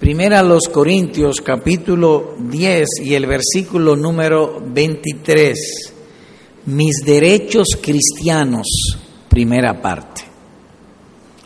[0.00, 5.94] Primera los Corintios capítulo 10 y el versículo número 23.
[6.66, 8.66] Mis derechos cristianos,
[9.26, 10.20] primera parte.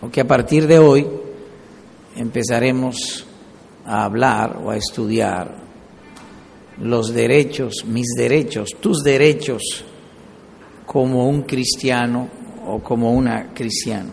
[0.03, 1.07] Aunque a partir de hoy
[2.17, 3.25] empezaremos
[3.87, 5.57] a hablar o a estudiar
[6.81, 9.85] los derechos, mis derechos, tus derechos
[10.87, 12.29] como un cristiano
[12.67, 14.13] o como una cristiana.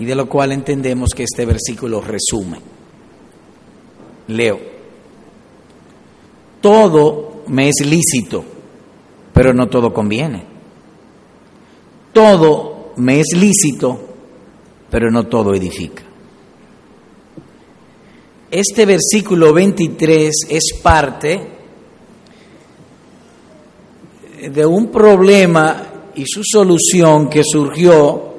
[0.00, 2.69] Y de lo cual entendemos que este versículo resume.
[4.30, 4.58] Leo.
[6.60, 8.44] Todo me es lícito,
[9.32, 10.44] pero no todo conviene.
[12.12, 13.98] Todo me es lícito,
[14.90, 16.02] pero no todo edifica.
[18.50, 21.40] Este versículo 23 es parte
[24.50, 28.30] de un problema y su solución que surgió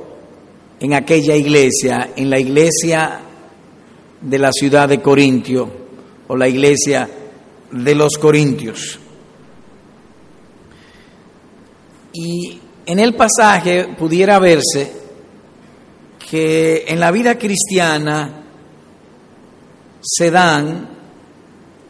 [0.79, 3.21] en aquella iglesia, en la iglesia
[4.19, 5.80] de la ciudad de Corintio
[6.31, 7.09] o la iglesia
[7.71, 8.97] de los Corintios.
[12.13, 14.93] Y en el pasaje pudiera verse
[16.29, 18.45] que en la vida cristiana
[20.01, 20.89] se dan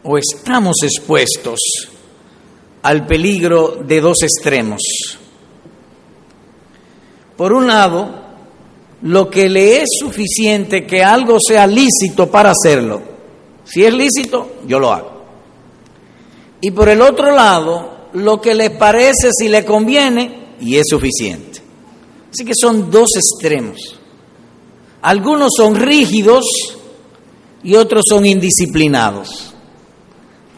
[0.01, 1.59] o estamos expuestos
[2.81, 4.81] al peligro de dos extremos.
[7.37, 8.23] Por un lado,
[9.03, 13.10] lo que le es suficiente que algo sea lícito para hacerlo.
[13.71, 15.11] Si es lícito, yo lo hago.
[16.59, 21.61] Y por el otro lado, lo que le parece si le conviene y es suficiente.
[22.29, 23.97] Así que son dos extremos.
[25.01, 26.45] Algunos son rígidos
[27.63, 29.53] y otros son indisciplinados.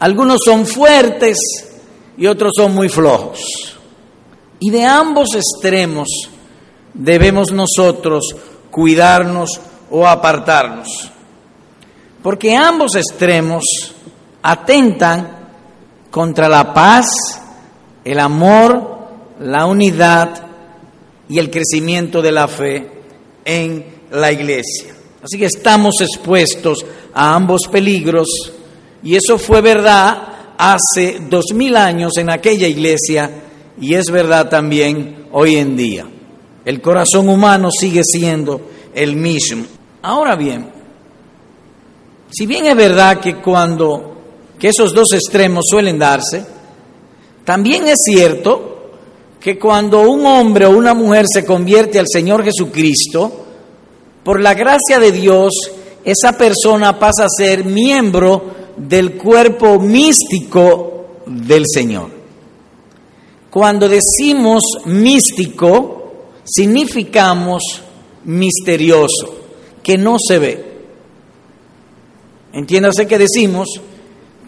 [0.00, 1.38] Algunos son fuertes
[2.18, 3.76] y otros son muy flojos.
[4.58, 6.08] Y de ambos extremos
[6.92, 8.34] debemos nosotros
[8.70, 11.10] cuidarnos o apartarnos.
[12.24, 13.62] Porque ambos extremos
[14.42, 15.50] atentan
[16.10, 17.04] contra la paz,
[18.02, 19.08] el amor,
[19.40, 20.30] la unidad
[21.28, 22.90] y el crecimiento de la fe
[23.44, 24.94] en la iglesia.
[25.22, 28.28] Así que estamos expuestos a ambos peligros
[29.02, 33.30] y eso fue verdad hace dos mil años en aquella iglesia
[33.78, 36.06] y es verdad también hoy en día.
[36.64, 38.62] El corazón humano sigue siendo
[38.94, 39.66] el mismo.
[40.00, 40.73] Ahora bien,
[42.34, 44.12] si bien es verdad que cuando
[44.58, 46.44] que esos dos extremos suelen darse,
[47.44, 48.90] también es cierto
[49.38, 53.30] que cuando un hombre o una mujer se convierte al Señor Jesucristo,
[54.24, 55.52] por la gracia de Dios,
[56.04, 58.42] esa persona pasa a ser miembro
[58.76, 62.10] del cuerpo místico del Señor.
[63.48, 66.12] Cuando decimos místico,
[66.42, 67.62] significamos
[68.24, 69.36] misterioso,
[69.82, 70.73] que no se ve.
[72.54, 73.68] Entiéndase que decimos,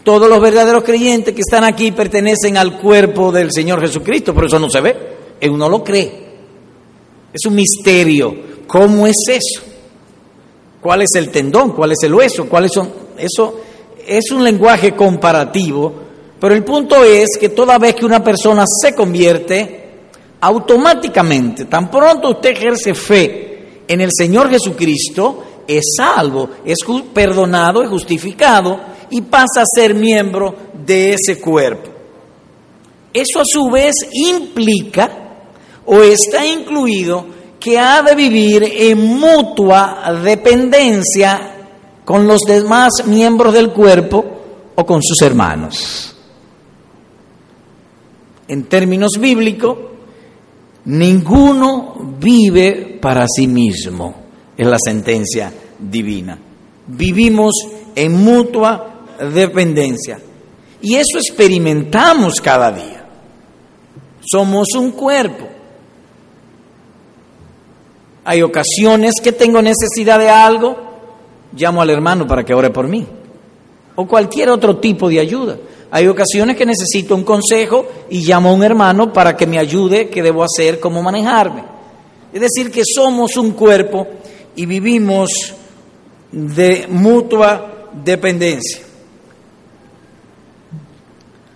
[0.03, 4.59] todos los verdaderos creyentes que están aquí pertenecen al cuerpo del Señor Jesucristo, pero eso
[4.59, 4.95] no se ve,
[5.49, 6.27] uno lo cree.
[7.33, 8.33] Es un misterio.
[8.65, 9.61] ¿Cómo es eso?
[10.81, 11.71] ¿Cuál es el tendón?
[11.71, 12.47] ¿Cuál es el hueso?
[12.47, 12.89] ¿Cuáles son?
[13.17, 13.59] Eso
[14.07, 15.93] es un lenguaje comparativo,
[16.39, 19.89] pero el punto es que toda vez que una persona se convierte,
[20.39, 26.77] automáticamente, tan pronto usted ejerce fe en el Señor Jesucristo, es salvo, es
[27.13, 28.79] perdonado, es justificado
[29.09, 30.55] y pasa a ser miembro
[30.85, 31.91] de ese cuerpo.
[33.13, 35.11] Eso a su vez implica
[35.85, 37.25] o está incluido
[37.59, 41.53] que ha de vivir en mutua dependencia
[42.05, 44.23] con los demás miembros del cuerpo
[44.75, 46.15] o con sus hermanos.
[48.47, 49.77] En términos bíblicos,
[50.87, 54.15] Ninguno vive para sí mismo,
[54.57, 56.37] es la sentencia divina.
[56.87, 57.53] Vivimos
[57.95, 60.19] en mutua dependencia.
[60.81, 63.05] Y eso experimentamos cada día.
[64.21, 65.47] Somos un cuerpo.
[68.25, 70.75] Hay ocasiones que tengo necesidad de algo,
[71.53, 73.07] llamo al hermano para que ore por mí.
[73.95, 75.57] O cualquier otro tipo de ayuda.
[75.89, 80.09] Hay ocasiones que necesito un consejo y llamo a un hermano para que me ayude
[80.09, 81.63] qué debo hacer, cómo manejarme.
[82.33, 84.05] Es decir, que somos un cuerpo
[84.57, 85.53] y vivimos
[86.31, 88.81] de mutua dependencia.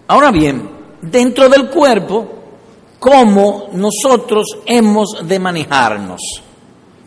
[0.08, 0.70] Ahora bien,
[1.02, 2.28] dentro del cuerpo,
[3.00, 6.22] ¿cómo nosotros hemos de manejarnos?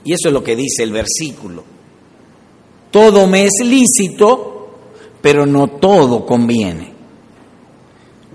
[0.04, 1.62] Y eso es lo que dice el versículo.
[2.90, 4.68] Todo me es lícito,
[5.20, 6.92] pero no todo conviene.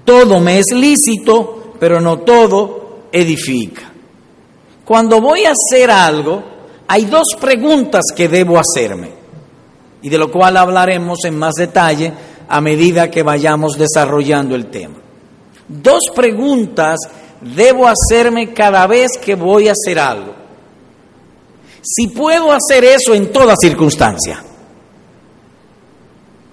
[0.06, 3.92] Todo me es lícito, pero no todo edifica.
[4.86, 6.49] Cuando voy a hacer algo,
[6.92, 9.12] hay dos preguntas que debo hacerme.
[10.02, 12.14] y de lo cual hablaremos en más detalle
[12.48, 14.96] a medida que vayamos desarrollando el tema.
[15.68, 16.98] Dos preguntas
[17.42, 20.34] debo hacerme cada vez que voy a hacer algo.
[21.82, 24.42] Si puedo hacer eso en toda circunstancia.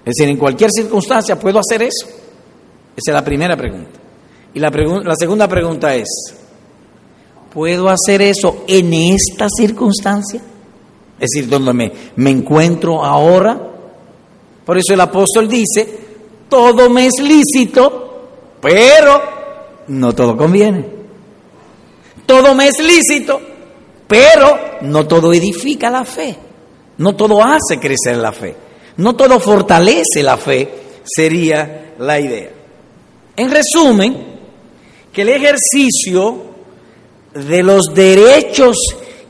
[0.05, 2.05] Es decir, en cualquier circunstancia puedo hacer eso.
[2.05, 3.99] Esa es la primera pregunta.
[4.53, 6.07] Y la, la segunda pregunta es,
[7.53, 10.41] ¿puedo hacer eso en esta circunstancia?
[11.19, 13.59] Es decir, donde me, me encuentro ahora.
[14.65, 15.87] Por eso el apóstol dice,
[16.49, 18.29] todo me es lícito,
[18.61, 19.21] pero
[19.87, 20.85] no todo conviene.
[22.25, 23.39] Todo me es lícito,
[24.07, 26.35] pero no todo edifica la fe.
[26.97, 28.55] No todo hace crecer la fe.
[28.97, 30.69] No todo fortalece la fe,
[31.03, 32.49] sería la idea.
[33.35, 34.17] En resumen,
[35.13, 36.46] que el ejercicio
[37.45, 38.77] de los derechos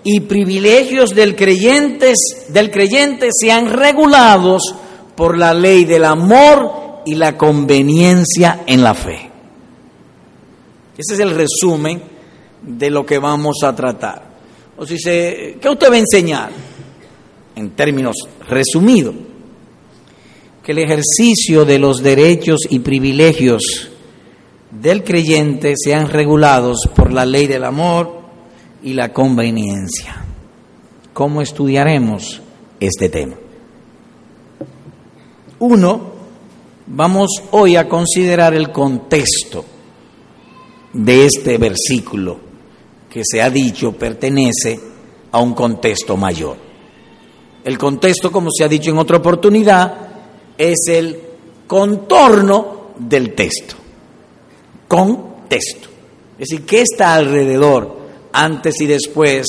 [0.04, 2.16] y privilegios del, creyentes,
[2.50, 4.76] del creyente sean regulados
[5.16, 9.30] por la ley del amor y la conveniencia en la fe.
[10.98, 12.02] Ese es el resumen
[12.62, 14.24] de lo que vamos a tratar.
[14.78, 16.52] O si se, ¿qué usted va a enseñar?
[17.56, 18.16] En términos
[18.48, 19.16] resumidos,
[20.64, 23.90] que el ejercicio de los derechos y privilegios
[24.82, 28.22] del creyente sean regulados por la ley del amor
[28.84, 30.24] y la conveniencia.
[31.14, 32.42] ¿Cómo estudiaremos
[32.80, 33.36] este tema?
[35.60, 36.02] Uno,
[36.86, 39.66] vamos hoy a considerar el contexto
[40.94, 42.40] de este versículo
[43.10, 44.80] que se ha dicho pertenece
[45.32, 46.58] a un contexto mayor.
[47.64, 49.94] El contexto, como se ha dicho en otra oportunidad,
[50.58, 51.20] es el
[51.66, 53.87] contorno del texto.
[54.88, 55.90] Contexto.
[56.38, 57.98] Es decir, ¿qué está alrededor
[58.38, 59.46] antes y después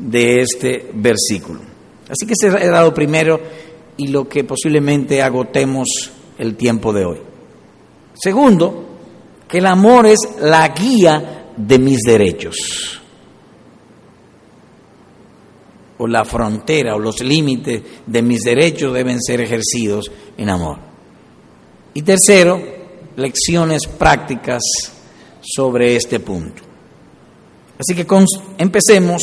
[0.00, 1.60] de este versículo.
[2.08, 3.40] Así que se ha dado primero
[3.96, 7.18] y lo que posiblemente agotemos el tiempo de hoy.
[8.14, 8.86] Segundo,
[9.46, 13.00] que el amor es la guía de mis derechos,
[15.98, 20.78] o la frontera o los límites de mis derechos deben ser ejercidos en amor.
[21.92, 22.79] Y tercero,
[23.20, 24.62] lecciones prácticas
[25.40, 26.62] sobre este punto.
[27.78, 28.06] Así que
[28.58, 29.22] empecemos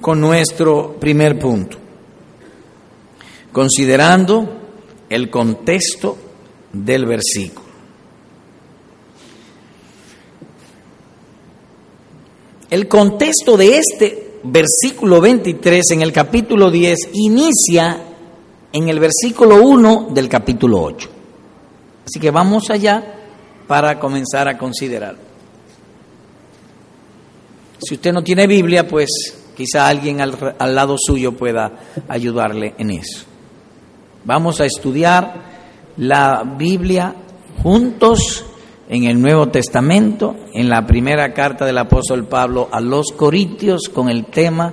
[0.00, 1.78] con nuestro primer punto,
[3.52, 4.48] considerando
[5.08, 6.16] el contexto
[6.72, 7.62] del versículo.
[12.70, 18.02] El contexto de este versículo 23 en el capítulo 10 inicia
[18.72, 21.21] en el versículo 1 del capítulo 8.
[22.04, 23.02] Así que vamos allá
[23.66, 25.16] para comenzar a considerar.
[27.78, 29.08] Si usted no tiene Biblia, pues
[29.56, 31.72] quizá alguien al, lado suyo pueda
[32.08, 33.24] ayudarle en eso.
[34.24, 35.34] Vamos a estudiar
[35.96, 37.14] la Biblia
[37.62, 38.44] juntos
[38.88, 44.08] en el Nuevo Testamento, en la primera carta del apóstol Pablo a los Corintios con
[44.08, 44.72] el tema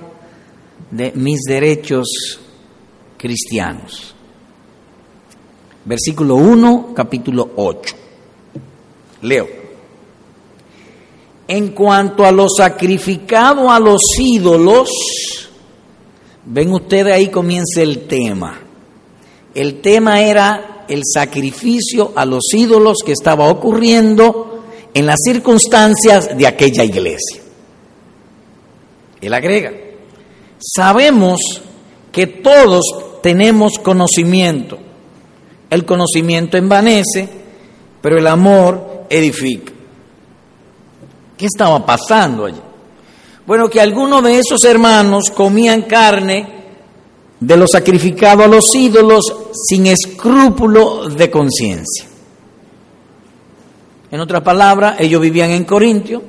[0.90, 2.38] de mis derechos
[3.16, 4.14] cristianos.
[5.84, 7.96] Versículo 1, capítulo 8.
[9.22, 9.48] Leo.
[11.48, 14.90] En cuanto a lo sacrificado a los ídolos,
[16.44, 18.60] ven ustedes ahí comienza el tema.
[19.54, 26.46] El tema era el sacrificio a los ídolos que estaba ocurriendo en las circunstancias de
[26.46, 27.40] aquella iglesia.
[29.20, 29.72] Él agrega,
[30.58, 31.40] sabemos
[32.12, 32.84] que todos
[33.22, 34.78] tenemos conocimiento.
[35.70, 37.28] El conocimiento envanece,
[38.02, 39.72] pero el amor edifica.
[41.36, 42.60] ¿Qué estaba pasando allí?
[43.46, 46.60] Bueno, que algunos de esos hermanos comían carne
[47.38, 52.04] de lo sacrificado a los ídolos sin escrúpulo de conciencia.
[54.10, 56.22] En otras palabras, ellos vivían en Corintio,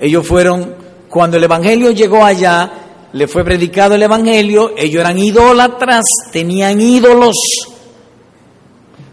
[0.00, 0.74] ellos fueron,
[1.08, 2.72] cuando el Evangelio llegó allá,
[3.12, 7.36] le fue predicado el Evangelio, ellos eran idólatras, tenían ídolos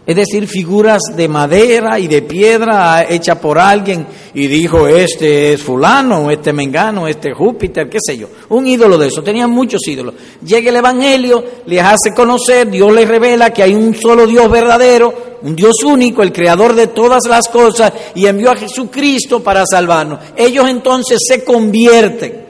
[0.06, 5.62] es decir, figuras de madera y de piedra hecha por alguien y dijo, este es
[5.62, 10.14] fulano, este mengano, este Júpiter, qué sé yo, un ídolo de eso, tenían muchos ídolos.
[10.44, 15.38] Llega el Evangelio, les hace conocer, Dios les revela que hay un solo Dios verdadero,
[15.40, 20.18] un Dios único, el creador de todas las cosas, y envió a Jesucristo para salvarnos.
[20.36, 22.44] Ellos entonces se convierten.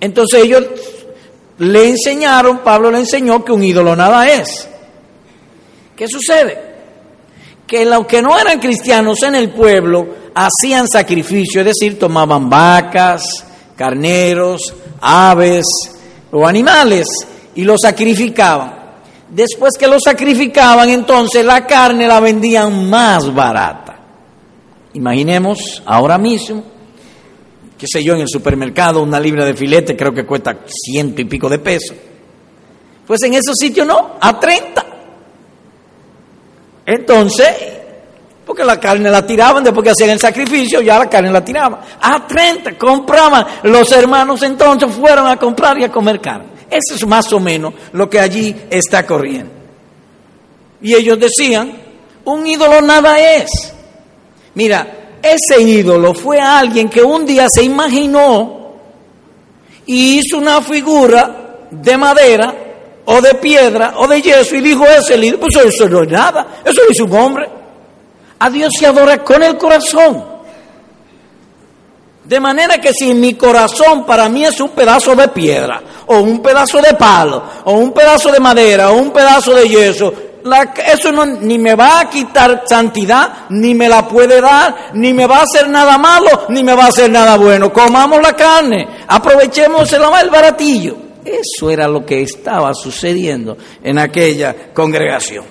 [0.00, 0.64] Entonces ellos
[1.56, 4.68] le enseñaron, Pablo le enseñó que un ídolo nada es.
[5.96, 6.72] ¿Qué sucede?
[7.66, 13.22] Que los que no eran cristianos en el pueblo hacían sacrificio, es decir, tomaban vacas,
[13.76, 15.66] carneros, aves
[16.30, 17.06] o animales
[17.54, 18.80] y los sacrificaban.
[19.28, 23.98] después que lo sacrificaban, entonces la carne la vendían más barata.
[24.92, 26.62] Imaginemos ahora mismo,
[27.78, 31.24] qué sé yo, en el supermercado una libra de filete creo que cuesta ciento y
[31.24, 31.96] pico de pesos.
[33.06, 34.91] Pues en esos sitios no, a 30.
[36.84, 37.48] Entonces,
[38.44, 41.80] porque la carne la tiraban, después que hacían el sacrificio, ya la carne la tiraban.
[42.00, 43.46] A 30 compraban.
[43.64, 46.46] Los hermanos entonces fueron a comprar y a comer carne.
[46.68, 49.52] Eso es más o menos lo que allí está corriendo.
[50.80, 51.72] Y ellos decían,
[52.24, 53.72] un ídolo nada es.
[54.54, 58.72] Mira, ese ídolo fue alguien que un día se imaginó
[59.86, 62.61] y hizo una figura de madera
[63.04, 66.46] o de piedra o de yeso y dijo, ese ídolo, pues eso no es nada,
[66.64, 67.48] eso lo hizo un hombre.
[68.38, 70.32] A Dios se adora con el corazón.
[72.24, 76.40] De manera que si mi corazón para mí es un pedazo de piedra, o un
[76.40, 80.14] pedazo de palo, o un pedazo de madera, o un pedazo de yeso,
[80.86, 85.26] eso no, ni me va a quitar santidad, ni me la puede dar, ni me
[85.26, 87.72] va a hacer nada malo, ni me va a hacer nada bueno.
[87.72, 91.01] Comamos la carne, aprovechemos el baratillo.
[91.24, 95.44] Eso era lo que estaba sucediendo en aquella congregación.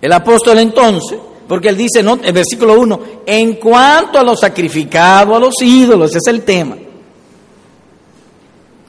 [0.00, 1.18] El apóstol entonces,
[1.48, 2.18] porque él dice, ¿no?
[2.22, 6.76] en versículo 1, en cuanto a lo sacrificado a los ídolos, ese es el tema.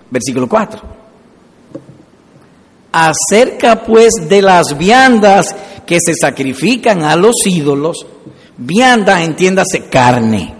[0.09, 0.81] Versículo 4.
[2.91, 8.05] Acerca pues de las viandas que se sacrifican a los ídolos,
[8.57, 10.53] viandas, entiéndase, carne.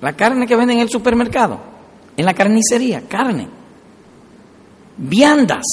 [0.00, 1.73] La carne que venden en el supermercado,
[2.16, 3.48] en la carnicería, carne.
[4.96, 5.64] Viandas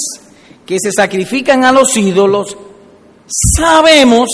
[0.65, 2.57] que se sacrifican a los ídolos,
[3.55, 4.27] Sabemos,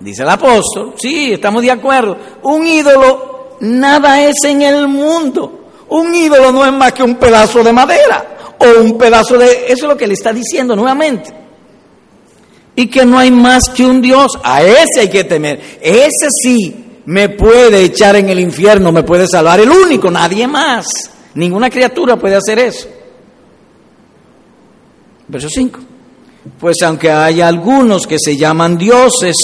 [0.00, 5.70] dice el apóstol, sí, estamos de acuerdo, un ídolo nada es en el mundo.
[5.88, 9.66] Un ídolo no es más que un pedazo de madera o un pedazo de...
[9.66, 11.32] Eso es lo que le está diciendo nuevamente.
[12.74, 14.32] Y que no hay más que un Dios.
[14.42, 15.78] A ese hay que temer.
[15.80, 19.60] Ese sí me puede echar en el infierno, me puede salvar.
[19.60, 20.86] El único, nadie más.
[21.36, 22.88] Ninguna criatura puede hacer eso.
[25.28, 25.80] Verso 5.
[26.58, 29.36] Pues aunque haya algunos que se llaman dioses,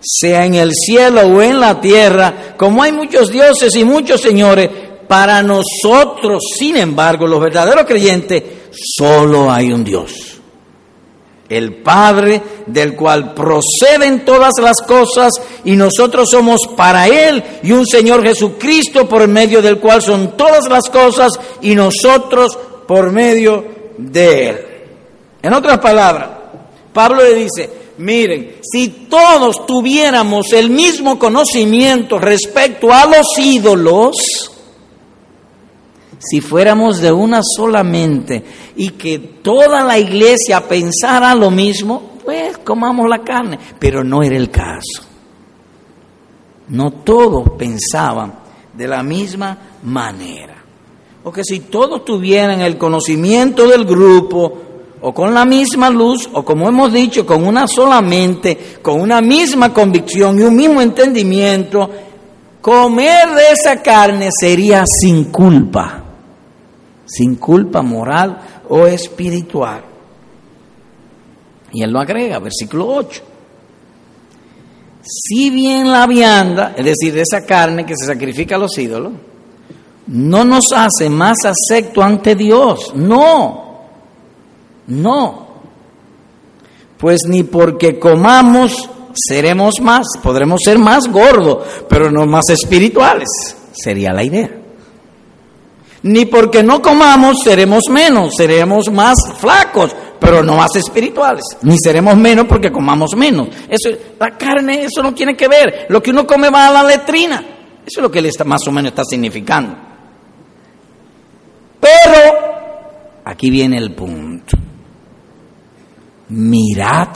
[0.00, 4.68] sea en el cielo o en la tierra, como hay muchos dioses y muchos señores,
[5.08, 10.27] para nosotros, sin embargo, los verdaderos creyentes, solo hay un Dios.
[11.48, 15.32] El Padre del cual proceden todas las cosas
[15.64, 20.68] y nosotros somos para Él y un Señor Jesucristo por medio del cual son todas
[20.68, 23.64] las cosas y nosotros por medio
[23.96, 24.58] de Él.
[25.42, 26.28] En otras palabras,
[26.92, 34.57] Pablo le dice, miren, si todos tuviéramos el mismo conocimiento respecto a los ídolos,
[36.18, 38.44] si fuéramos de una sola mente
[38.76, 43.58] y que toda la iglesia pensara lo mismo, pues comamos la carne.
[43.78, 45.04] Pero no era el caso.
[46.68, 48.34] No todos pensaban
[48.74, 50.56] de la misma manera.
[51.22, 54.58] Porque si todos tuvieran el conocimiento del grupo,
[55.00, 59.20] o con la misma luz, o como hemos dicho, con una sola mente, con una
[59.20, 61.90] misma convicción y un mismo entendimiento,
[62.60, 66.04] comer de esa carne sería sin culpa,
[67.08, 68.38] sin culpa moral
[68.68, 69.82] o espiritual.
[71.72, 73.22] Y él lo agrega, versículo 8.
[75.02, 79.12] Si bien la vianda, es decir, de esa carne que se sacrifica a los ídolos,
[80.06, 83.68] no nos hace más acepto ante Dios, no
[84.88, 85.46] no.
[86.96, 93.28] Pues ni porque comamos seremos más, podremos ser más gordos, pero no más espirituales,
[93.72, 94.50] sería la idea.
[96.02, 101.44] Ni porque no comamos seremos menos, seremos más flacos, pero no más espirituales.
[101.62, 103.48] Ni seremos menos porque comamos menos.
[103.68, 105.86] Eso, la carne, eso no tiene que ver.
[105.88, 107.38] Lo que uno come va a la letrina.
[107.86, 109.76] Eso es lo que él está, más o menos está significando.
[111.80, 114.58] Pero aquí viene el punto
[116.28, 117.08] mirad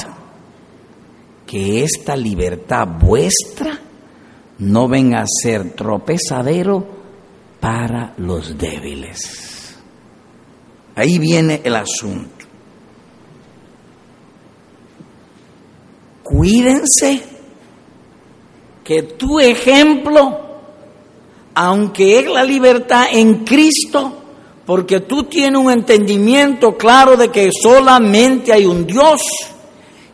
[1.46, 3.78] que esta libertad vuestra
[4.58, 7.01] no venga a ser tropezadero
[7.62, 9.76] para los débiles.
[10.97, 12.45] Ahí viene el asunto.
[16.25, 17.23] Cuídense
[18.83, 20.40] que tu ejemplo,
[21.54, 24.12] aunque es la libertad en Cristo,
[24.66, 29.23] porque tú tienes un entendimiento claro de que solamente hay un Dios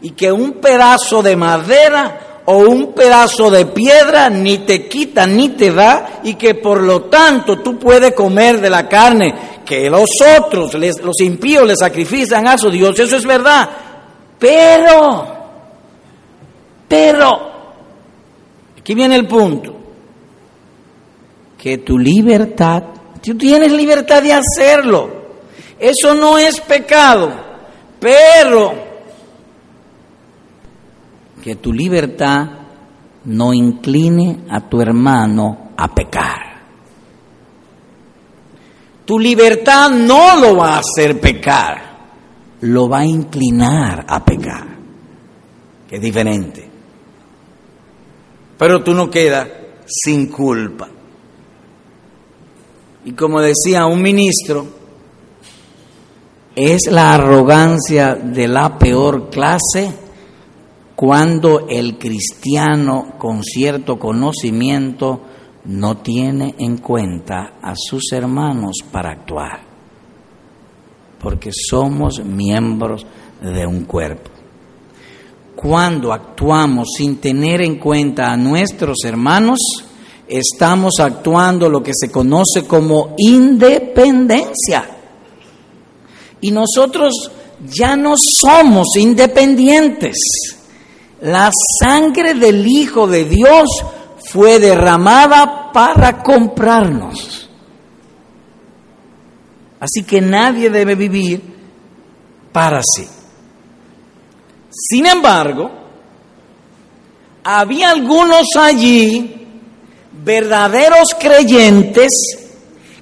[0.02, 5.50] y que un pedazo de madera o un pedazo de piedra ni te quita ni
[5.50, 9.34] te da y que por lo tanto tú puedes comer de la carne
[9.66, 13.68] que los otros, los impíos, le sacrifican a su Dios, eso es verdad.
[14.38, 15.26] Pero,
[16.88, 17.50] pero,
[18.78, 19.76] aquí viene el punto,
[21.58, 22.82] que tu libertad,
[23.22, 25.10] tú tienes libertad de hacerlo,
[25.78, 27.30] eso no es pecado,
[28.00, 28.87] pero
[31.48, 32.46] que tu libertad
[33.24, 36.60] no incline a tu hermano a pecar.
[39.06, 42.00] Tu libertad no lo va a hacer pecar,
[42.60, 44.66] lo va a inclinar a pecar,
[45.88, 46.68] que es diferente.
[48.58, 49.48] Pero tú no quedas
[49.86, 50.86] sin culpa.
[53.06, 54.66] Y como decía un ministro,
[56.54, 60.07] es la arrogancia de la peor clase
[60.98, 65.20] cuando el cristiano con cierto conocimiento
[65.66, 69.60] no tiene en cuenta a sus hermanos para actuar,
[71.22, 73.06] porque somos miembros
[73.40, 74.28] de un cuerpo.
[75.54, 79.60] Cuando actuamos sin tener en cuenta a nuestros hermanos,
[80.26, 84.84] estamos actuando lo que se conoce como independencia.
[86.40, 87.30] Y nosotros
[87.72, 90.57] ya no somos independientes.
[91.20, 93.68] La sangre del Hijo de Dios
[94.30, 97.48] fue derramada para comprarnos.
[99.80, 101.42] Así que nadie debe vivir
[102.52, 103.06] para sí.
[104.70, 105.70] Sin embargo,
[107.44, 109.46] había algunos allí,
[110.24, 112.10] verdaderos creyentes,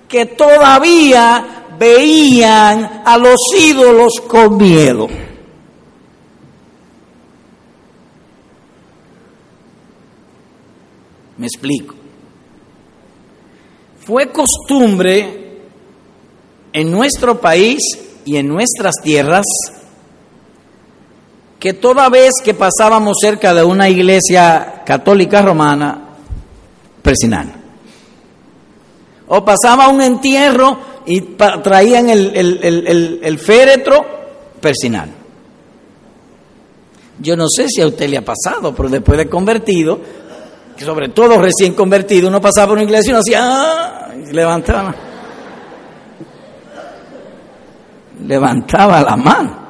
[0.09, 5.09] que todavía veían a los ídolos con miedo.
[11.39, 11.95] Me explico.
[14.05, 15.61] Fue costumbre
[16.73, 17.81] en nuestro país
[18.25, 19.45] y en nuestras tierras
[21.59, 26.11] que toda vez que pasábamos cerca de una iglesia católica romana,
[27.03, 27.47] persinar.
[29.29, 34.05] O pasaba un entierro y traían el, féretro,
[34.61, 35.09] persinar.
[37.19, 39.99] Yo no sé si a usted le ha pasado, pero después de convertido,
[40.77, 44.09] que sobre todo recién convertido, uno pasaba por una iglesia y uno hacía, ¡ah!
[44.31, 44.95] levantaba,
[48.27, 49.67] levantaba la mano.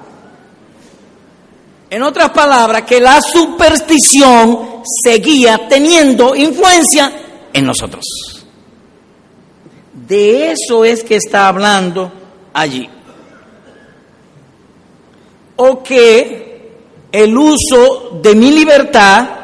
[1.89, 7.13] En otras palabras, que la superstición seguía teniendo influencia
[7.53, 8.05] en nosotros.
[9.93, 12.13] De eso es que está hablando
[12.53, 12.89] allí.
[15.57, 16.47] O que
[17.13, 19.36] el uso de mi libertad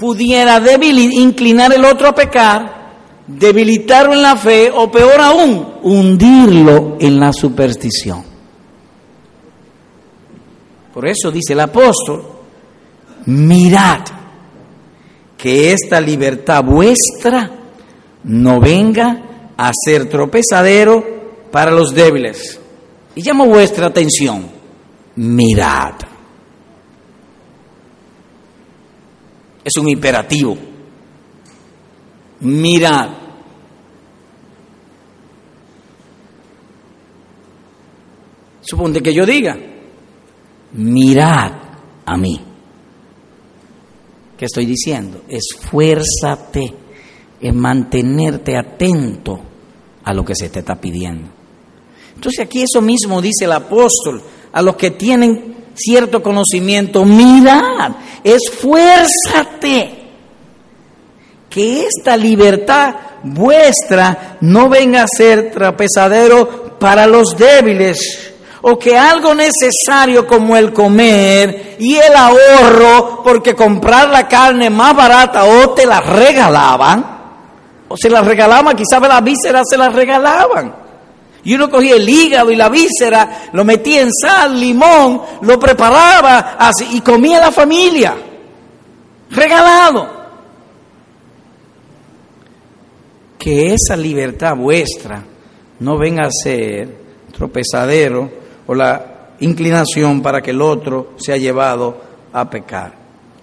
[0.00, 2.92] pudiera inclinar el otro a pecar,
[3.26, 8.24] debilitarlo en la fe o peor aún, hundirlo en la superstición.
[10.94, 12.24] Por eso dice el apóstol,
[13.26, 14.00] mirad
[15.36, 17.50] que esta libertad vuestra
[18.24, 21.04] no venga a ser tropezadero
[21.52, 22.58] para los débiles.
[23.14, 24.46] Y llamo vuestra atención,
[25.16, 26.09] mirad.
[29.64, 30.56] Es un imperativo.
[32.40, 33.10] Mirad.
[38.62, 39.58] Suponte que yo diga,
[40.72, 41.52] mirad
[42.06, 42.40] a mí.
[44.38, 45.22] ¿Qué estoy diciendo?
[45.28, 46.74] Esfuérzate
[47.40, 49.40] en mantenerte atento
[50.04, 51.28] a lo que se te está pidiendo.
[52.14, 59.98] Entonces aquí eso mismo dice el apóstol a los que tienen cierto conocimiento, mirad, esfuérzate,
[61.48, 69.34] que esta libertad vuestra no venga a ser trapezadero para los débiles, o que algo
[69.34, 75.86] necesario como el comer y el ahorro, porque comprar la carne más barata o te
[75.86, 77.18] la regalaban,
[77.88, 80.79] o se la regalaban, quizás la vísceras se la regalaban.
[81.44, 86.56] Y uno cogía el hígado y la víscera, lo metía en sal, limón, lo preparaba
[86.58, 88.14] así y comía la familia.
[89.30, 90.20] Regalado.
[93.38, 95.24] Que esa libertad vuestra
[95.78, 96.94] no venga a ser
[97.32, 98.30] tropezadero
[98.66, 101.96] o la inclinación para que el otro sea llevado
[102.32, 102.99] a pecar.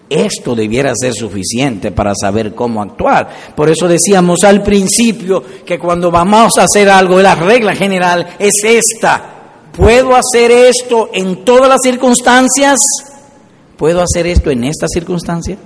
[0.10, 3.30] Esto debiera ser suficiente para saber cómo actuar.
[3.56, 8.54] Por eso decíamos al principio que cuando vamos a hacer algo, la regla general es
[8.64, 9.34] esta.
[9.74, 12.80] ¿Puedo hacer esto en todas las circunstancias?
[13.76, 15.58] ¿Puedo hacer esto en esta circunstancia?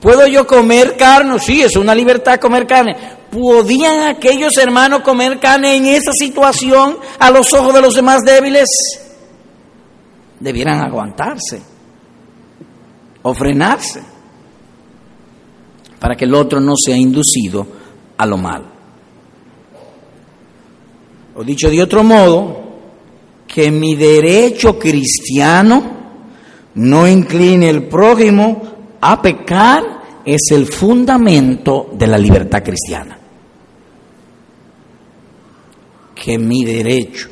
[0.00, 1.38] ¿Puedo yo comer carne?
[1.40, 2.96] Sí, es una libertad comer carne.
[3.30, 8.68] ¿Podían aquellos hermanos comer carne en esa situación a los ojos de los demás débiles?
[10.40, 11.73] Debieran aguantarse
[13.24, 14.02] o frenarse
[15.98, 17.66] para que el otro no sea inducido
[18.16, 18.66] a lo malo.
[21.34, 22.62] O dicho de otro modo,
[23.46, 25.82] que mi derecho cristiano
[26.74, 28.62] no incline el prójimo
[29.00, 33.18] a pecar es el fundamento de la libertad cristiana.
[36.14, 37.28] Que mi derecho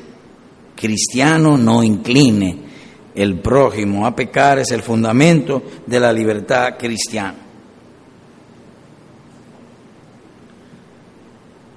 [0.75, 2.62] cristiano no incline
[3.15, 7.43] el prójimo a pecar es el fundamento de la libertad cristiana.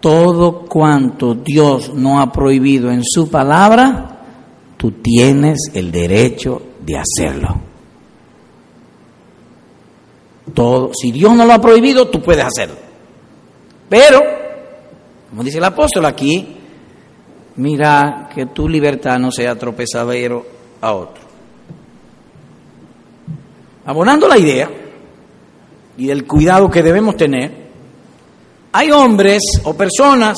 [0.06, 4.20] todo cuanto Dios no ha prohibido en su palabra,
[4.78, 7.60] tú tienes el derecho de hacerlo.
[10.54, 12.76] Todo, si Dios no lo ha prohibido, tú puedes hacerlo.
[13.90, 14.20] Pero,
[15.32, 16.56] como dice el apóstol aquí,
[17.56, 20.46] mira que tu libertad no sea tropezadero
[20.82, 21.25] a otro.
[23.86, 24.70] Abonando la idea
[25.98, 27.66] y el cuidado que debemos tener,
[28.72, 30.38] hay hombres o personas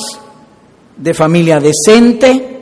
[0.96, 2.58] de familia decente,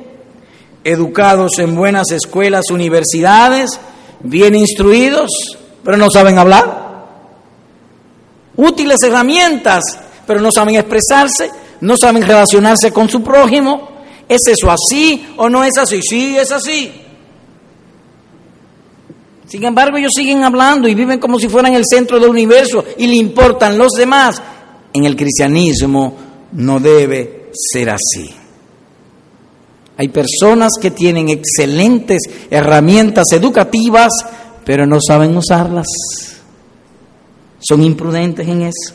[0.84, 3.80] educados en buenas escuelas, universidades,
[4.20, 5.30] bien instruidos,
[5.82, 6.86] pero no saben hablar.
[8.56, 9.82] Útiles herramientas,
[10.26, 13.88] pero no saben expresarse, no saben relacionarse con su prójimo.
[14.28, 16.00] ¿Es eso así o no es así?
[16.00, 17.05] Sí, es así.
[19.56, 23.06] Sin embargo, ellos siguen hablando y viven como si fueran el centro del universo y
[23.06, 24.42] le importan los demás
[24.92, 26.14] en el cristianismo
[26.52, 28.30] no debe ser así.
[29.96, 34.12] Hay personas que tienen excelentes herramientas educativas,
[34.62, 35.86] pero no saben usarlas.
[37.58, 38.94] Son imprudentes en eso.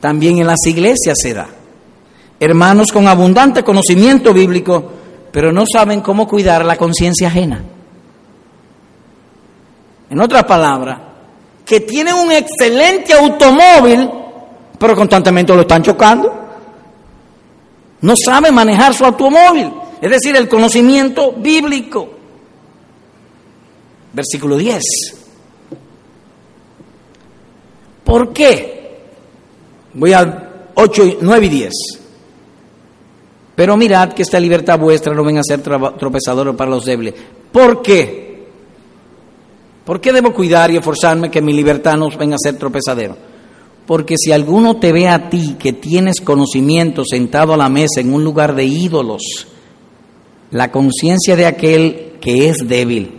[0.00, 1.48] También en las iglesias se da.
[2.40, 4.90] Hermanos con abundante conocimiento bíblico,
[5.30, 7.62] pero no saben cómo cuidar la conciencia ajena.
[10.10, 10.98] En otras palabras,
[11.64, 14.08] que tienen un excelente automóvil,
[14.78, 16.32] pero constantemente lo están chocando.
[18.00, 22.08] No sabe manejar su automóvil, es decir, el conocimiento bíblico.
[24.12, 24.82] Versículo 10.
[28.04, 28.78] ¿Por qué?
[29.92, 31.72] Voy al 8, 9 y 10.
[33.54, 37.12] Pero mirad que esta libertad vuestra no venga a ser tropezadora para los débiles.
[37.52, 38.27] ¿Por qué?
[39.88, 43.16] ¿Por qué debo cuidar y esforzarme que mi libertad no venga a ser tropezadero?
[43.86, 48.12] Porque si alguno te ve a ti que tienes conocimiento sentado a la mesa en
[48.12, 49.22] un lugar de ídolos,
[50.50, 53.18] la conciencia de aquel que es débil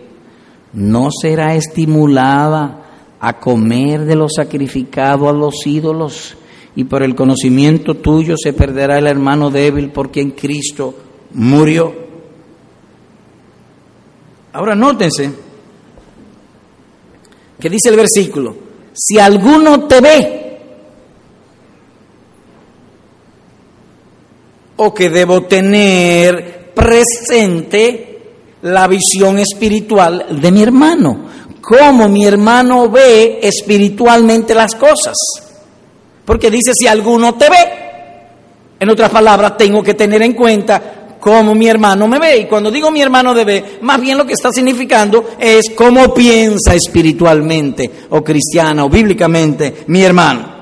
[0.71, 6.38] no será estimulada a comer de lo sacrificado a los ídolos
[6.75, 10.93] y por el conocimiento tuyo se perderá el hermano débil por quien Cristo
[11.34, 11.91] murió.
[14.53, 15.48] Ahora nótense
[17.60, 18.56] que dice el versículo,
[18.93, 20.39] si alguno te ve,
[24.78, 28.22] o que debo tener presente
[28.62, 31.26] la visión espiritual de mi hermano,
[31.62, 35.17] cómo mi hermano ve espiritualmente las cosas.
[36.24, 37.80] Porque dice, si alguno te ve,
[38.80, 42.38] en otras palabras, tengo que tener en cuenta cómo mi hermano me ve.
[42.38, 46.73] Y cuando digo mi hermano ve, más bien lo que está significando es cómo piensa
[46.73, 50.60] espiritualmente o cristiana o bíblicamente mi hermano.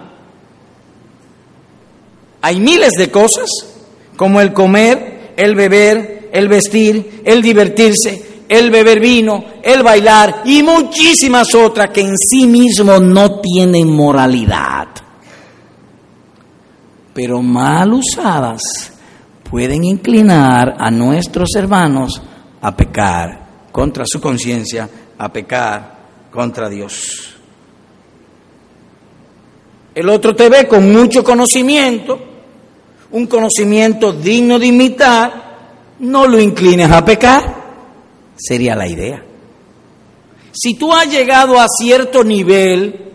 [2.41, 3.49] Hay miles de cosas
[4.15, 10.63] como el comer, el beber, el vestir, el divertirse, el beber vino, el bailar y
[10.63, 14.87] muchísimas otras que en sí mismo no tienen moralidad.
[17.13, 18.96] Pero mal usadas
[19.49, 22.21] pueden inclinar a nuestros hermanos
[22.61, 25.97] a pecar contra su conciencia, a pecar
[26.31, 27.35] contra Dios.
[29.95, 32.19] El otro te ve con mucho conocimiento,
[33.11, 35.47] un conocimiento digno de imitar,
[35.99, 37.55] no lo inclines a pecar,
[38.35, 39.23] sería la idea.
[40.51, 43.07] Si tú has llegado a cierto nivel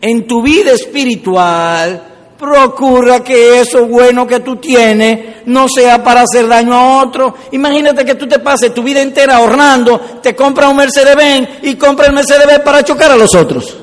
[0.00, 2.11] en tu vida espiritual,
[2.42, 7.36] procura que eso bueno que tú tienes no sea para hacer daño a otro.
[7.52, 11.76] Imagínate que tú te pases tu vida entera ahorrando, te compras un Mercedes Benz y
[11.76, 13.76] compras el Mercedes Benz para chocar a los otros.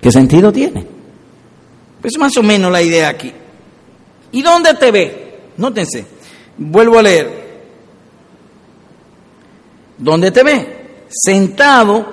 [0.00, 0.86] ¿Qué sentido tiene?
[2.02, 3.30] Es más o menos la idea aquí.
[4.32, 5.40] ¿Y dónde te ve?
[5.58, 6.06] Nótense,
[6.56, 7.44] vuelvo a leer.
[9.98, 10.86] ¿Dónde te ve?
[11.10, 12.06] Sentado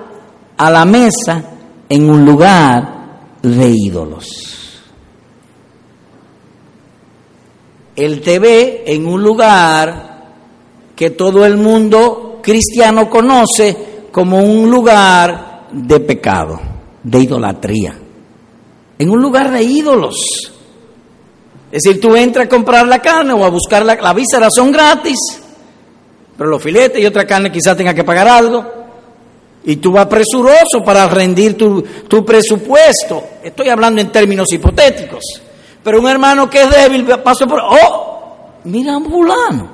[0.57, 1.41] a la mesa
[1.87, 4.60] en un lugar de ídolos.
[7.95, 10.11] Él te ve en un lugar
[10.95, 13.75] que todo el mundo cristiano conoce
[14.11, 16.59] como un lugar de pecado,
[17.03, 17.97] de idolatría,
[18.97, 20.51] en un lugar de ídolos.
[21.71, 24.71] Es decir, tú entras a comprar la carne o a buscar la, la víscera, son
[24.71, 25.17] gratis,
[26.37, 28.65] pero los filetes y otra carne quizás tenga que pagar algo.
[29.63, 33.23] Y tú vas presuroso para rendir tu, tu presupuesto.
[33.43, 35.21] Estoy hablando en términos hipotéticos.
[35.83, 37.59] Pero un hermano que es débil pasó por...
[37.59, 38.11] ¡Oh!
[38.63, 39.69] Mira a un fulano.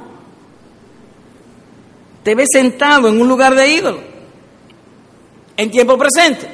[2.24, 4.00] Te ve sentado en un lugar de ídolo.
[5.58, 6.48] En tiempo presente.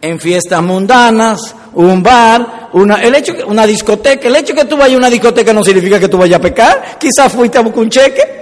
[0.00, 4.28] En fiestas mundanas, un bar, una, el hecho una discoteca.
[4.28, 6.98] El hecho que tú vayas a una discoteca no significa que tú vayas a pecar.
[6.98, 8.36] Quizás fuiste a buscar un cheque.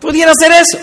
[0.00, 0.78] Pudiera ser eso.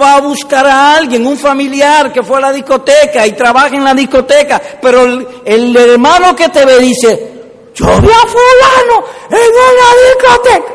[0.00, 3.84] Va a buscar a alguien, un familiar que fue a la discoteca y trabaja en
[3.84, 5.04] la discoteca, pero
[5.44, 7.32] el, hermano que te ve dice,
[7.74, 10.74] yo vi a fulano en una discoteca.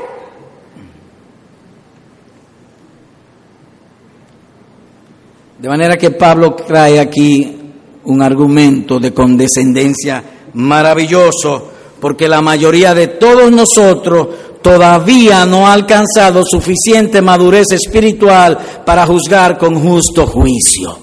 [5.59, 7.57] De manera que Pablo trae aquí
[8.05, 10.23] un argumento de condescendencia
[10.53, 14.27] maravilloso, porque la mayoría de todos nosotros
[14.63, 20.97] todavía no ha alcanzado suficiente madurez espiritual para juzgar con justo juicio.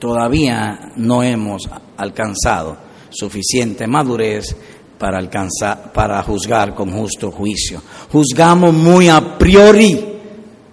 [0.00, 2.76] Todavía no hemos alcanzado
[3.10, 4.56] suficiente madurez
[4.98, 7.82] para, alcanzar, para juzgar con justo juicio.
[8.10, 10.04] Juzgamos muy a priori,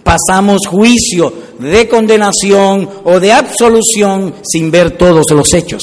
[0.04, 5.82] pasamos juicio de condenación o de absolución sin ver todos los hechos.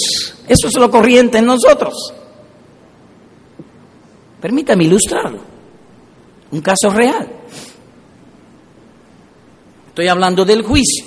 [0.49, 1.95] Eso es lo corriente en nosotros.
[4.41, 5.41] Permítame ilustrarlo.
[6.51, 7.29] Un caso real.
[9.89, 11.05] Estoy hablando del juicio,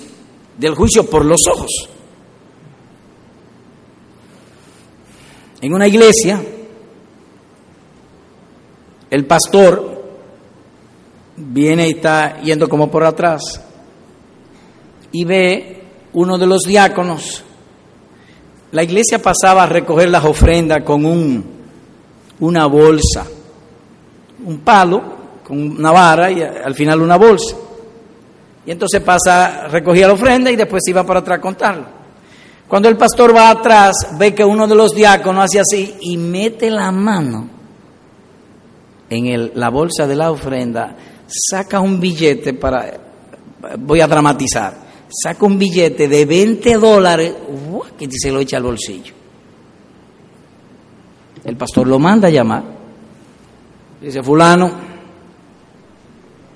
[0.58, 1.90] del juicio por los ojos.
[5.62, 6.44] En una iglesia,
[9.10, 10.04] el pastor
[11.38, 13.62] viene y está yendo como por atrás
[15.12, 17.44] y ve uno de los diáconos.
[18.72, 21.63] La iglesia pasaba a recoger las ofrendas con un
[22.44, 23.26] una bolsa,
[24.46, 25.02] un palo
[25.46, 27.56] con una vara y al final una bolsa.
[28.66, 31.86] Y entonces pasa, recogía la ofrenda y después iba para atrás a contarlo.
[32.68, 36.70] Cuando el pastor va atrás, ve que uno de los diáconos hace así y mete
[36.70, 37.50] la mano
[39.10, 40.96] en la bolsa de la ofrenda,
[41.28, 43.00] saca un billete para,
[43.80, 44.74] voy a dramatizar,
[45.10, 47.34] saca un billete de 20 dólares
[47.98, 49.23] que se lo echa al bolsillo.
[51.46, 52.64] El pastor lo manda a llamar.
[54.02, 54.72] Dice, fulano,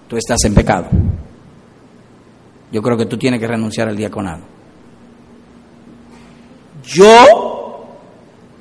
[0.08, 0.88] tú estás en pecado.
[2.72, 4.42] Yo creo que tú tienes que renunciar al diaconado.
[6.84, 7.86] Yo,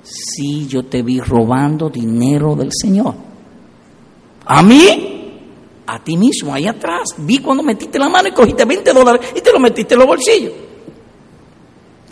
[0.03, 3.15] sí, yo te vi robando dinero del Señor.
[4.47, 5.33] ¿A mí?
[5.87, 7.11] A ti mismo, ahí atrás.
[7.19, 10.09] Vi cuando metiste la mano y cogiste 20 dólares y te lo metiste en los
[10.09, 10.53] bolsillos.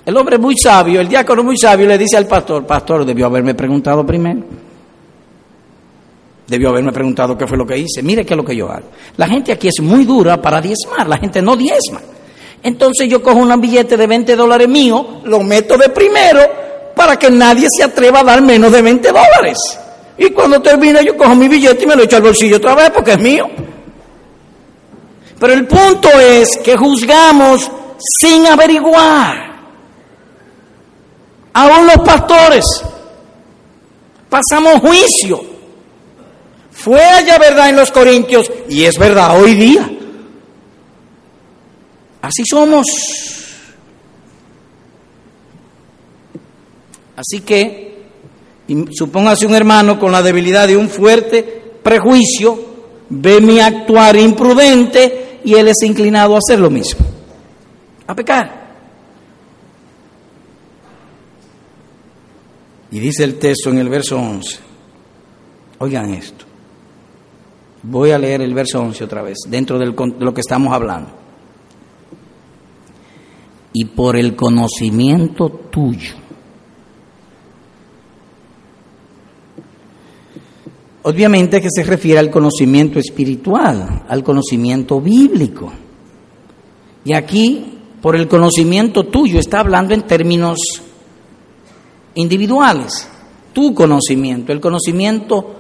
[0.07, 3.55] El hombre muy sabio, el diácono muy sabio, le dice al pastor, pastor, debió haberme
[3.55, 4.43] preguntado primero.
[6.47, 8.03] Debió haberme preguntado qué fue lo que hice.
[8.03, 8.89] Mire qué es lo que yo hago.
[9.17, 12.01] La gente aquí es muy dura para diezmar, la gente no diezma.
[12.63, 16.41] Entonces yo cojo un billete de 20 dólares mío, lo meto de primero
[16.95, 19.59] para que nadie se atreva a dar menos de 20 dólares.
[20.19, 22.91] Y cuando termine yo cojo mi billete y me lo echo al bolsillo otra vez
[22.91, 23.49] porque es mío.
[25.39, 27.71] Pero el punto es que juzgamos
[28.21, 29.54] sin averiguar.
[31.55, 32.65] Aún los pastores
[34.29, 35.41] pasamos juicio.
[36.73, 39.89] Fue allá verdad en los Corintios y es verdad hoy día.
[42.21, 42.87] Así somos.
[47.17, 48.03] Así que,
[48.91, 51.43] supóngase un hermano con la debilidad de un fuerte
[51.83, 52.59] prejuicio,
[53.09, 57.07] ve mi actuar imprudente y él es inclinado a hacer lo mismo,
[58.09, 58.64] a pecar.
[62.95, 64.61] Y dice el texto en el verso 11,
[65.79, 66.45] oigan esto,
[67.83, 71.11] voy a leer el verso 11 otra vez, dentro de lo que estamos hablando.
[73.73, 76.15] Y por el conocimiento tuyo.
[81.03, 85.73] Obviamente que se refiere al conocimiento espiritual, al conocimiento bíblico.
[87.05, 90.59] Y aquí, por el conocimiento tuyo, está hablando en términos
[92.15, 93.09] individuales,
[93.53, 95.55] tu conocimiento, el conocimiento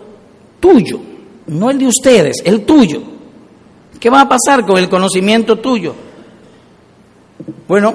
[0.60, 1.00] tuyo,
[1.46, 3.02] no el de ustedes, el tuyo.
[4.00, 5.94] ¿Qué va a pasar con el conocimiento tuyo?
[7.66, 7.94] Bueno,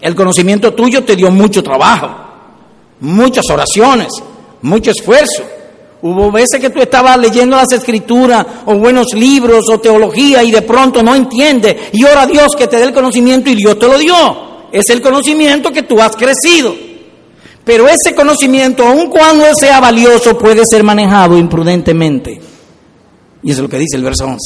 [0.00, 2.10] El conocimiento tuyo te dio mucho trabajo,
[3.00, 4.08] muchas oraciones,
[4.60, 5.42] mucho esfuerzo.
[6.02, 10.62] Hubo veces que tú estabas leyendo las escrituras o buenos libros o teología y de
[10.62, 13.88] pronto no entiendes y ora a Dios que te dé el conocimiento y Dios te
[13.88, 14.14] lo dio.
[14.70, 16.74] Es el conocimiento que tú has crecido.
[17.66, 22.40] Pero ese conocimiento, aun cuando sea valioso, puede ser manejado imprudentemente.
[23.42, 24.38] Y es lo que dice el verso 11.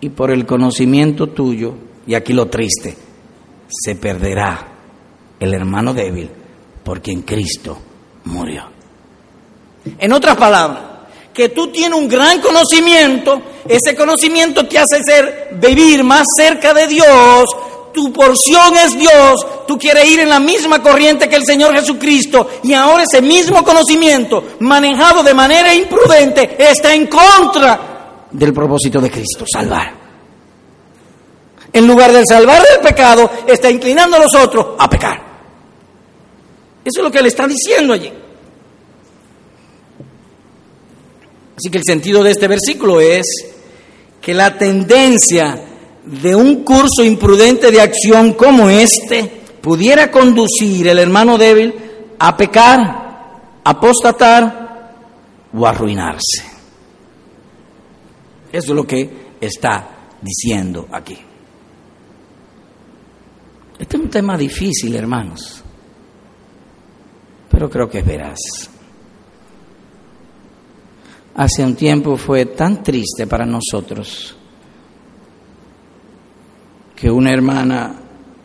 [0.00, 1.74] Y por el conocimiento tuyo,
[2.08, 2.96] y aquí lo triste,
[3.68, 4.66] se perderá
[5.38, 6.28] el hermano débil
[6.82, 7.78] por quien Cristo
[8.24, 8.64] murió.
[9.96, 10.82] En otras palabras,
[11.32, 16.88] que tú tienes un gran conocimiento, ese conocimiento te hace ser vivir más cerca de
[16.88, 17.44] Dios,
[17.94, 22.50] tu porción es Dios, tú quieres ir en la misma corriente que el Señor Jesucristo
[22.64, 29.10] y ahora ese mismo conocimiento manejado de manera imprudente está en contra del propósito de
[29.10, 29.94] Cristo, salvar.
[31.72, 35.22] En lugar de salvar del pecado, está inclinando a los otros a pecar.
[36.84, 38.12] Eso es lo que le está diciendo allí.
[41.56, 43.26] Así que el sentido de este versículo es
[44.20, 45.73] que la tendencia
[46.04, 51.74] de un curso imprudente de acción como este pudiera conducir el hermano débil
[52.18, 54.92] a pecar, apostatar
[55.52, 56.44] o arruinarse.
[58.52, 59.88] Eso es lo que está
[60.20, 61.16] diciendo aquí.
[63.78, 65.62] Este es un tema difícil, hermanos,
[67.50, 68.38] pero creo que es veraz.
[71.34, 74.36] Hace un tiempo fue tan triste para nosotros
[76.94, 78.00] que una hermana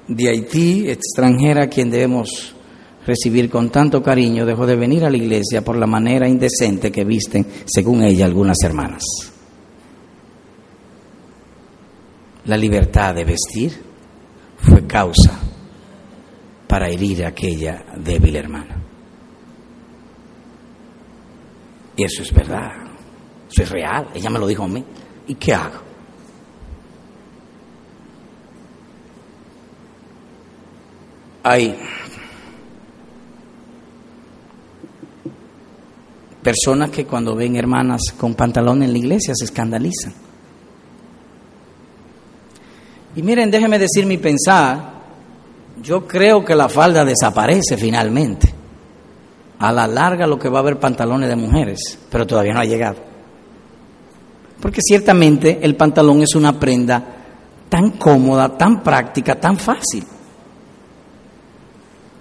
[0.08, 2.56] de Haití, extranjera, quien debemos
[3.06, 7.04] recibir con tanto cariño, dejó de venir a la iglesia por la manera indecente que
[7.04, 9.04] visten, según ella, algunas hermanas.
[12.46, 13.72] La libertad de vestir
[14.58, 15.40] fue causa
[16.68, 18.84] para herir a aquella débil hermana.
[21.96, 22.72] Y eso es verdad,
[23.52, 24.84] eso es real, ella me lo dijo a mí.
[25.28, 25.89] ¿Y qué hago?
[31.44, 31.76] Hay
[36.44, 40.14] personas que cuando ven hermanas con pantalón en la iglesia se escandalizan.
[43.16, 45.00] Y miren, déjenme decir mi pensar,
[45.82, 48.54] yo creo que la falda desaparece finalmente.
[49.60, 52.66] A la larga lo que va a haber pantalones de mujeres, pero todavía no ha
[52.66, 52.98] llegado.
[54.62, 57.04] Porque ciertamente el pantalón es una prenda
[57.68, 60.06] tan cómoda, tan práctica, tan fácil.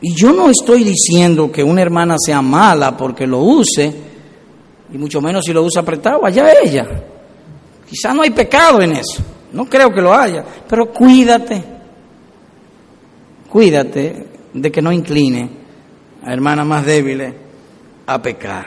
[0.01, 3.93] Y yo no estoy diciendo que una hermana sea mala porque lo use,
[4.93, 6.87] y mucho menos si lo usa apretado, allá ella.
[7.89, 11.65] Quizá no hay pecado en eso, no creo que lo haya, pero cuídate,
[13.51, 15.51] cuídate de que no incline
[16.23, 17.35] a hermanas más débiles
[18.07, 18.67] a pecar.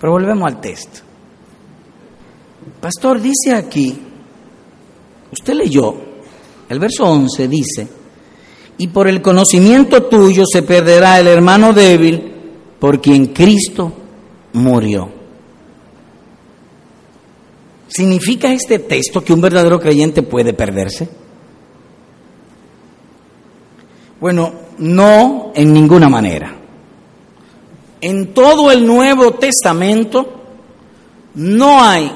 [0.00, 1.00] Pero volvemos al texto.
[2.80, 3.98] Pastor, dice aquí,
[5.30, 5.94] usted leyó,
[6.68, 7.88] el verso 11 dice,
[8.80, 12.32] y por el conocimiento tuyo se perderá el hermano débil
[12.78, 13.92] por quien Cristo
[14.54, 15.06] murió.
[17.88, 21.10] ¿Significa este texto que un verdadero creyente puede perderse?
[24.18, 26.56] Bueno, no en ninguna manera.
[28.00, 30.40] En todo el Nuevo Testamento
[31.34, 32.10] no hay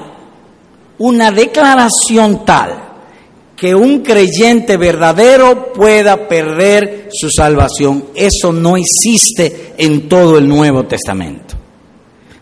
[0.97, 2.84] una declaración tal
[3.55, 8.07] que un creyente verdadero pueda perder su salvación.
[8.13, 11.55] Eso no existe en todo el Nuevo Testamento.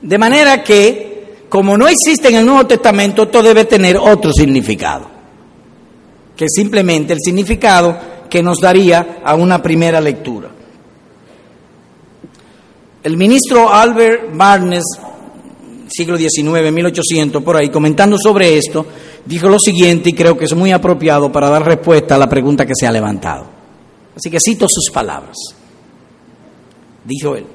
[0.02, 5.08] De manera que, como no existe en el Nuevo Testamento, esto debe tener otro significado,
[6.36, 7.98] que simplemente el significado
[8.30, 10.50] que nos daría a una primera lectura.
[13.04, 14.84] El ministro Albert Barnes,
[15.88, 18.86] siglo XIX, 1800, por ahí, comentando sobre esto,
[19.26, 22.66] dijo lo siguiente y creo que es muy apropiado para dar respuesta a la pregunta
[22.66, 23.46] que se ha levantado.
[24.16, 25.38] Así que cito sus palabras.
[27.06, 27.46] Dijo él,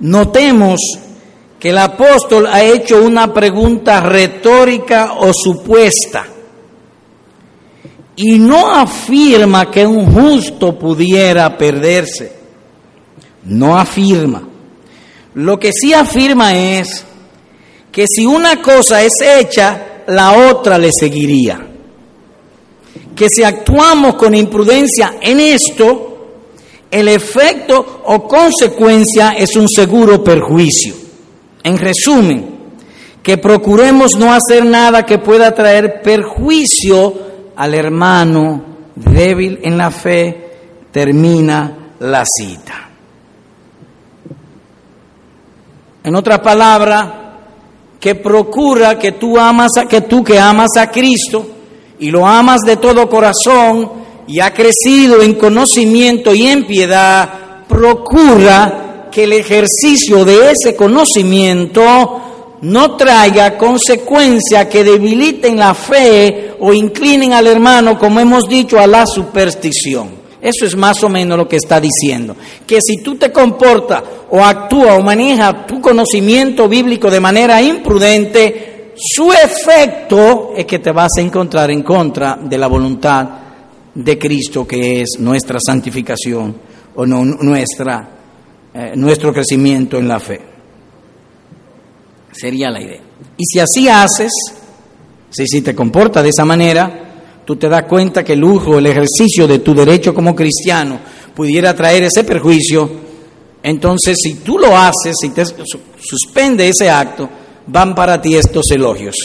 [0.00, 0.80] notemos
[1.58, 6.26] que el apóstol ha hecho una pregunta retórica o supuesta
[8.16, 12.32] y no afirma que un justo pudiera perderse.
[13.44, 14.46] No afirma.
[15.34, 17.04] Lo que sí afirma es
[17.90, 21.66] que si una cosa es hecha la otra le seguiría.
[23.14, 26.10] Que si actuamos con imprudencia en esto,
[26.90, 30.94] el efecto o consecuencia es un seguro perjuicio.
[31.62, 32.60] En resumen,
[33.22, 37.12] que procuremos no hacer nada que pueda traer perjuicio
[37.56, 40.50] al hermano débil en la fe,
[40.90, 42.88] termina la cita.
[46.02, 47.29] En otras palabras,
[48.00, 51.46] que procura que tú amas a, que tú que amas a Cristo
[51.98, 53.90] y lo amas de todo corazón
[54.26, 57.28] y ha crecido en conocimiento y en piedad,
[57.68, 62.22] procura que el ejercicio de ese conocimiento
[62.62, 68.86] no traiga consecuencias que debiliten la fe o inclinen al hermano, como hemos dicho, a
[68.86, 70.19] la superstición.
[70.40, 72.34] Eso es más o menos lo que está diciendo.
[72.66, 78.92] Que si tú te comportas o actúas o manejas tu conocimiento bíblico de manera imprudente,
[78.96, 83.28] su efecto es que te vas a encontrar en contra de la voluntad
[83.94, 86.56] de Cristo, que es nuestra santificación
[86.94, 88.08] o no, nuestra,
[88.72, 90.40] eh, nuestro crecimiento en la fe.
[92.32, 93.00] Sería la idea.
[93.36, 94.32] Y si así haces,
[95.28, 97.09] si, si te comportas de esa manera,
[97.50, 101.00] tú te das cuenta que el uso, el ejercicio de tu derecho como cristiano
[101.34, 102.88] pudiera traer ese perjuicio,
[103.60, 107.28] entonces si tú lo haces, si te suspende ese acto,
[107.66, 109.16] van para ti estos elogios.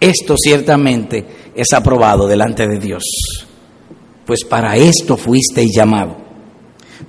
[0.00, 3.02] Esto ciertamente es aprobado delante de Dios,
[4.24, 6.16] pues para esto fuiste llamado.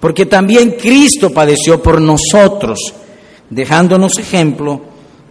[0.01, 2.93] Porque también Cristo padeció por nosotros,
[3.49, 4.81] dejándonos ejemplo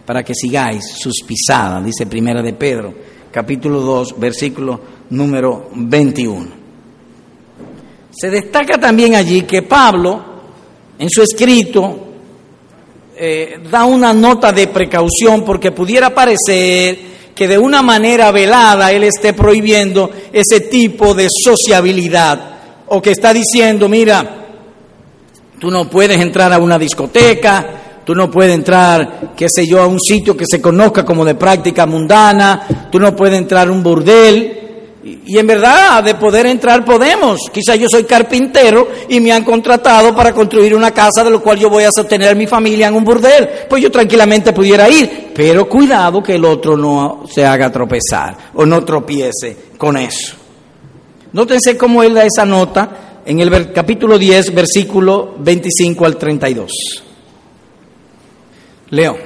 [0.03, 6.47] para que sigáis sus pisadas, dice Primera de Pedro capítulo 2, versículo número 21.
[8.11, 10.23] Se destaca también allí que Pablo,
[10.97, 12.07] en su escrito,
[13.15, 19.03] eh, da una nota de precaución porque pudiera parecer que de una manera velada él
[19.03, 22.57] esté prohibiendo ese tipo de sociabilidad
[22.87, 24.47] o que está diciendo, mira,
[25.59, 29.87] tú no puedes entrar a una discoteca, Tú no puedes entrar, qué sé yo, a
[29.87, 32.87] un sitio que se conozca como de práctica mundana.
[32.91, 34.55] Tú no puedes entrar a un burdel.
[35.03, 37.49] Y, en verdad, de poder entrar podemos.
[37.51, 41.57] Quizá yo soy carpintero y me han contratado para construir una casa de lo cual
[41.57, 43.47] yo voy a sostener a mi familia en un burdel.
[43.69, 45.31] Pues yo tranquilamente pudiera ir.
[45.33, 50.35] Pero cuidado que el otro no se haga tropezar o no tropiece con eso.
[51.31, 56.71] Nótense cómo él da esa nota en el capítulo 10, versículo 25 al 32.
[58.89, 59.17] Leo,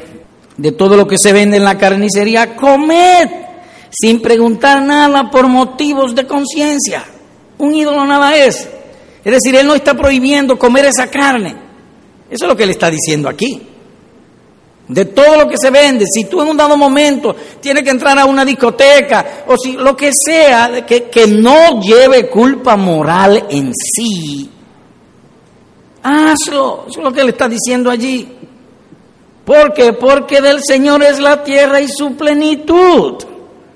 [0.58, 3.30] de todo lo que se vende en la carnicería, comed
[3.90, 7.06] sin preguntar nada por motivos de conciencia.
[7.60, 8.68] Un ídolo nada es.
[9.24, 11.56] Es decir, Él no está prohibiendo comer esa carne.
[12.30, 13.62] Eso es lo que Él está diciendo aquí.
[14.88, 18.20] De todo lo que se vende, si tú en un dado momento tienes que entrar
[18.20, 23.72] a una discoteca o si lo que sea, que, que no lleve culpa moral en
[23.74, 24.50] sí,
[26.02, 26.86] hazlo.
[26.90, 28.28] Eso es lo que Él está diciendo allí.
[29.46, 29.94] ¿Por qué?
[29.94, 33.24] Porque del Señor es la tierra y su plenitud.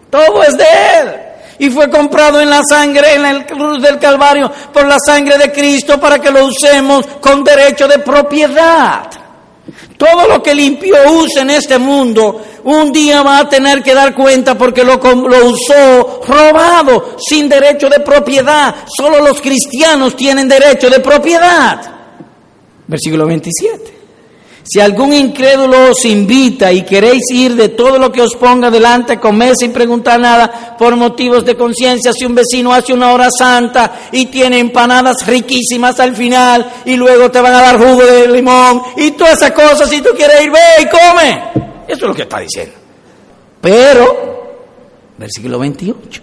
[0.10, 1.16] Todo es de Él.
[1.60, 5.52] Y fue comprado en la sangre, en la cruz del Calvario, por la sangre de
[5.52, 9.10] Cristo para que lo usemos con derecho de propiedad.
[9.98, 14.14] Todo lo que limpio use en este mundo, un día va a tener que dar
[14.14, 15.00] cuenta porque lo
[15.46, 18.76] usó robado, sin derecho de propiedad.
[18.96, 21.82] Solo los cristianos tienen derecho de propiedad.
[22.86, 23.97] Versículo 27.
[24.70, 29.18] Si algún incrédulo os invita y queréis ir de todo lo que os ponga delante,
[29.18, 34.10] comer sin preguntar nada por motivos de conciencia, si un vecino hace una hora santa
[34.12, 38.82] y tiene empanadas riquísimas al final y luego te van a dar jugo de limón
[38.98, 41.44] y todas esas cosas, si tú quieres ir, ve y come.
[41.88, 42.74] Eso es lo que está diciendo.
[43.62, 44.58] Pero,
[45.18, 46.22] versículo 28.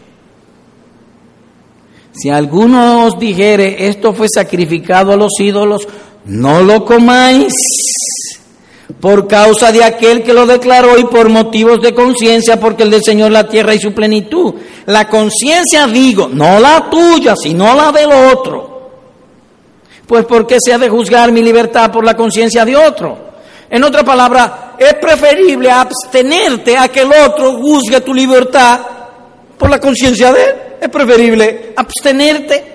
[2.12, 5.88] Si alguno os dijere, esto fue sacrificado a los ídolos,
[6.26, 7.52] no lo comáis
[9.00, 13.02] por causa de aquel que lo declaró y por motivos de conciencia, porque el del
[13.02, 14.54] Señor la tierra y su plenitud.
[14.86, 18.90] La conciencia digo, no la tuya, sino la del otro.
[20.06, 23.18] Pues ¿por qué se ha de juzgar mi libertad por la conciencia de otro?
[23.70, 28.80] En otra palabra, es preferible abstenerte a que el otro juzgue tu libertad
[29.58, 30.54] por la conciencia de él.
[30.82, 32.72] Es preferible abstenerte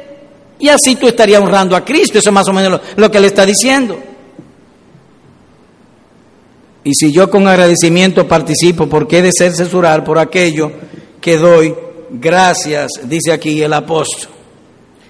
[0.57, 2.18] y así tú estarías honrando a Cristo.
[2.18, 4.09] Eso es más o menos lo, lo que le está diciendo.
[6.90, 10.72] Y si yo con agradecimiento participo, ¿por qué de ser censurar por aquello
[11.22, 11.76] que doy
[12.10, 12.90] gracias?
[13.04, 14.32] Dice aquí el apóstol.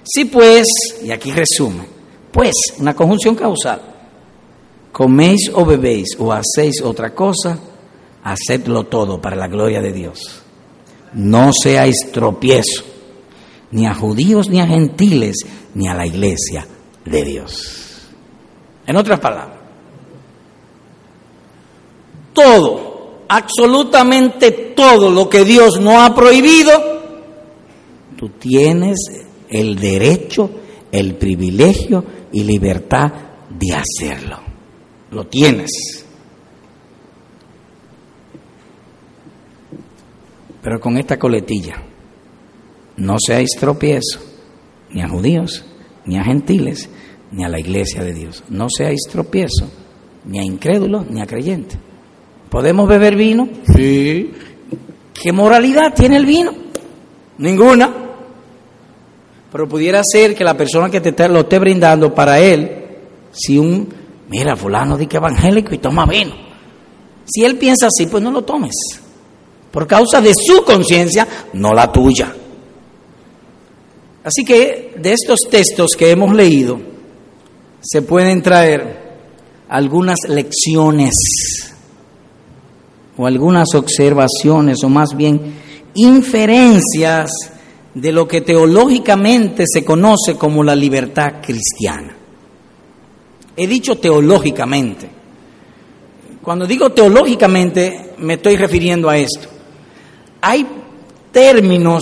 [0.03, 0.67] Si pues,
[1.01, 1.85] y aquí resume,
[2.33, 3.81] pues, una conjunción causal,
[4.91, 7.57] coméis o bebéis o hacéis otra cosa,
[8.25, 10.41] hacedlo todo para la gloria de Dios.
[11.13, 12.83] No seáis tropiezo,
[13.71, 15.37] ni a judíos, ni a gentiles,
[15.75, 16.67] ni a la iglesia
[17.05, 18.09] de Dios.
[18.85, 19.58] En otras palabras,
[22.39, 26.71] todo, absolutamente todo lo que Dios no ha prohibido,
[28.17, 28.97] tú tienes
[29.49, 30.49] el derecho,
[30.91, 33.11] el privilegio y libertad
[33.49, 34.39] de hacerlo.
[35.11, 36.05] Lo tienes.
[40.61, 41.75] Pero con esta coletilla,
[42.97, 44.19] no seáis tropiezo
[44.91, 45.65] ni a judíos,
[46.05, 46.89] ni a gentiles,
[47.31, 48.43] ni a la iglesia de Dios.
[48.49, 49.69] No seáis tropiezo
[50.25, 51.79] ni a incrédulos, ni a creyentes.
[52.49, 53.47] ¿Podemos beber vino?
[53.75, 54.31] Sí.
[55.13, 56.51] ¿Qué moralidad tiene el vino?
[57.37, 57.93] Ninguna.
[59.51, 62.85] Pero pudiera ser que la persona que te lo esté brindando para él,
[63.31, 63.87] si un,
[64.29, 66.33] mira, fulano di que evangélico y toma vino.
[67.25, 68.75] Si él piensa así, pues no lo tomes.
[69.71, 72.33] Por causa de su conciencia, no la tuya.
[74.23, 76.79] Así que de estos textos que hemos leído,
[77.81, 79.09] se pueden traer
[79.69, 81.13] algunas lecciones
[83.19, 85.41] o algunas observaciones o más bien
[85.93, 87.29] inferencias
[87.93, 92.15] de lo que teológicamente se conoce como la libertad cristiana.
[93.57, 95.09] He dicho teológicamente.
[96.41, 99.49] Cuando digo teológicamente me estoy refiriendo a esto.
[100.39, 100.65] Hay
[101.33, 102.01] términos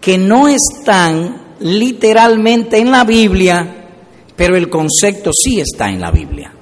[0.00, 3.86] que no están literalmente en la Biblia,
[4.34, 6.52] pero el concepto sí está en la Biblia.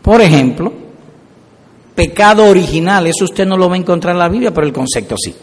[0.00, 0.79] Por ejemplo,
[2.00, 5.16] pecado original, eso usted no lo va a encontrar en la Biblia, pero el concepto
[5.22, 5.34] sí.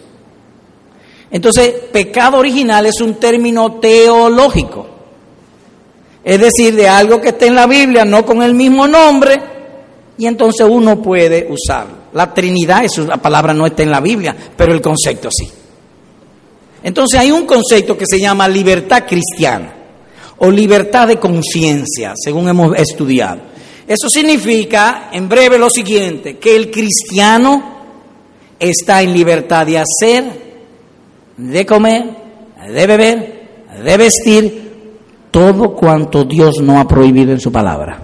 [1.30, 4.88] Entonces, pecado original es un término teológico,
[6.24, 9.40] es decir, de algo que está en la Biblia, no con el mismo nombre,
[10.18, 11.94] y entonces uno puede usarlo.
[12.14, 15.48] La Trinidad, eso, la palabra no está en la Biblia, pero el concepto sí.
[16.82, 19.76] Entonces hay un concepto que se llama libertad cristiana
[20.40, 23.42] o libertad de conciencia, según hemos estudiado.
[23.88, 27.78] Eso significa, en breve, lo siguiente, que el cristiano
[28.60, 30.26] está en libertad de hacer,
[31.38, 32.04] de comer,
[32.68, 33.48] de beber,
[33.82, 34.68] de vestir,
[35.32, 38.04] todo cuanto Dios no ha prohibido en su palabra.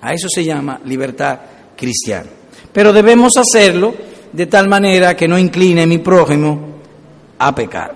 [0.00, 1.38] A eso se llama libertad
[1.76, 2.30] cristiana.
[2.72, 3.94] Pero debemos hacerlo
[4.32, 6.60] de tal manera que no incline mi prójimo
[7.38, 7.94] a pecar.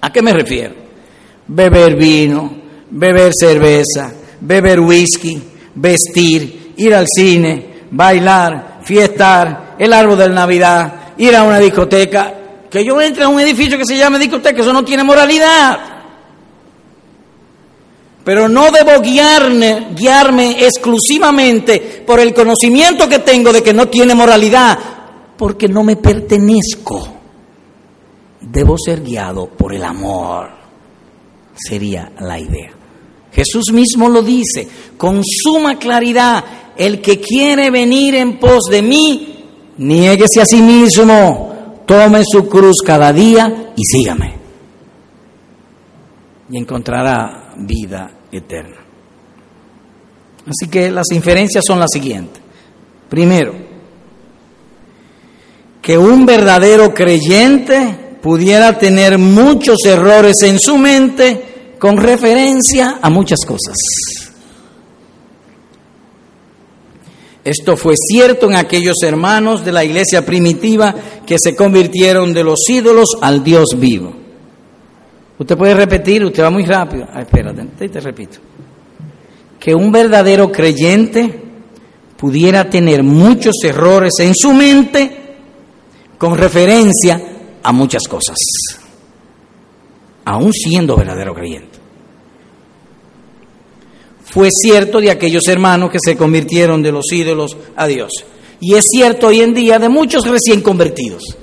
[0.00, 0.74] ¿A qué me refiero?
[1.46, 2.61] Beber vino,
[2.92, 5.42] beber cerveza, beber whisky,
[5.74, 12.38] vestir, ir al cine, bailar, fiestar, el árbol de Navidad, ir a una discoteca.
[12.70, 15.78] Que yo entre a un edificio que se llame discoteca, eso no tiene moralidad.
[18.24, 24.14] Pero no debo guiarme, guiarme exclusivamente por el conocimiento que tengo de que no tiene
[24.14, 24.78] moralidad,
[25.36, 27.08] porque no me pertenezco.
[28.40, 30.50] Debo ser guiado por el amor.
[31.54, 32.81] Sería la idea.
[33.32, 36.44] Jesús mismo lo dice con suma claridad,
[36.76, 39.44] el que quiere venir en pos de mí,
[39.78, 44.36] niéguese a sí mismo, tome su cruz cada día y sígame.
[46.50, 48.76] Y encontrará vida eterna.
[50.46, 52.42] Así que las inferencias son las siguientes.
[53.08, 53.54] Primero,
[55.80, 61.51] que un verdadero creyente pudiera tener muchos errores en su mente
[61.82, 63.74] con referencia a muchas cosas.
[67.42, 70.94] Esto fue cierto en aquellos hermanos de la iglesia primitiva
[71.26, 74.12] que se convirtieron de los ídolos al Dios vivo.
[75.36, 77.08] Usted puede repetir, usted va muy rápido.
[77.12, 78.38] Ah, espérate, te, te repito.
[79.58, 81.42] Que un verdadero creyente
[82.16, 85.34] pudiera tener muchos errores en su mente
[86.16, 87.20] con referencia
[87.60, 88.36] a muchas cosas,
[90.24, 91.82] aún siendo verdadero creyente
[94.32, 98.10] fue cierto de aquellos hermanos que se convirtieron de los ídolos a Dios.
[98.60, 101.36] Y es cierto hoy en día de muchos recién convertidos.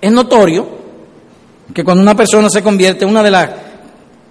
[0.00, 0.68] Es notorio
[1.74, 3.50] que cuando una persona se convierte, una de las,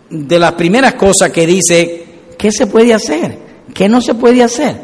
[0.09, 2.05] de las primeras cosas que dice,
[2.37, 3.37] ¿qué se puede hacer?
[3.73, 4.79] ¿Qué no se puede hacer?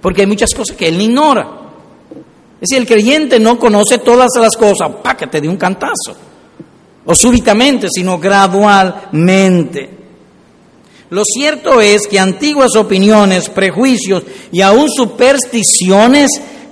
[0.00, 1.61] Porque hay muchas cosas que él ignora.
[2.62, 5.16] Es decir, el creyente no conoce todas las cosas, ¡pa!
[5.16, 6.14] que te dio un cantazo
[7.04, 9.90] o súbitamente, sino gradualmente.
[11.10, 16.30] Lo cierto es que antiguas opiniones, prejuicios y aún supersticiones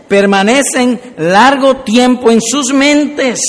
[0.09, 3.41] permanecen largo tiempo en sus mentes,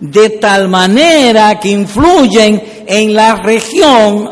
[0.00, 4.30] de tal manera que influyen en la región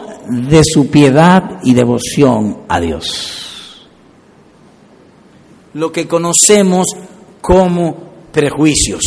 [0.48, 3.86] de su piedad y devoción a Dios.
[5.74, 6.86] Lo que conocemos
[7.44, 7.94] como
[8.32, 9.02] prejuicios.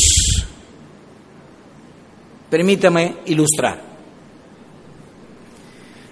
[2.48, 3.82] Permítame ilustrar.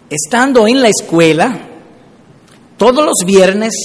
[0.10, 1.56] Estando en la escuela,
[2.78, 3.76] todos los viernes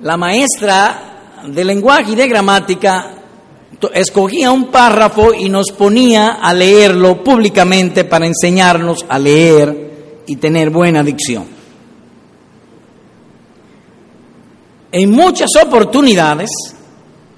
[0.00, 3.14] la maestra de lenguaje y de gramática
[3.94, 10.70] escogía un párrafo y nos ponía a leerlo públicamente para enseñarnos a leer y tener
[10.70, 11.46] buena dicción.
[14.90, 16.50] En muchas oportunidades,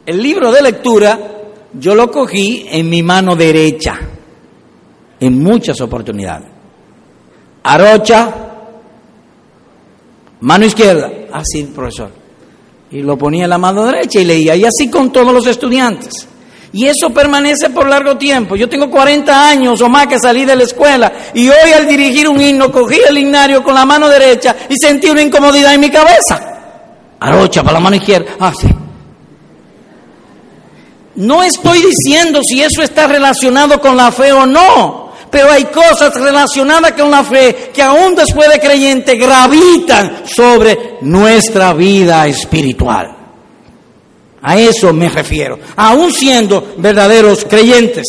[0.07, 1.19] el libro de lectura
[1.73, 3.99] yo lo cogí en mi mano derecha,
[5.19, 6.49] en muchas oportunidades.
[7.65, 8.33] Arocha,
[10.41, 12.11] mano izquierda, así, profesor.
[12.91, 16.29] Y lo ponía en la mano derecha y leía, y así con todos los estudiantes.
[16.73, 18.57] Y eso permanece por largo tiempo.
[18.57, 22.29] Yo tengo 40 años o más que salí de la escuela y hoy al dirigir
[22.29, 25.91] un himno cogí el himnario con la mano derecha y sentí una incomodidad en mi
[25.91, 26.41] cabeza.
[27.21, 28.33] Arocha para la mano izquierda.
[28.41, 28.67] Ah, sí.
[31.17, 36.15] No estoy diciendo si eso está relacionado con la fe o no, pero hay cosas
[36.15, 43.17] relacionadas con la fe que aún después de creyente gravitan sobre nuestra vida espiritual.
[44.43, 48.05] A eso me refiero, aún siendo verdaderos creyentes.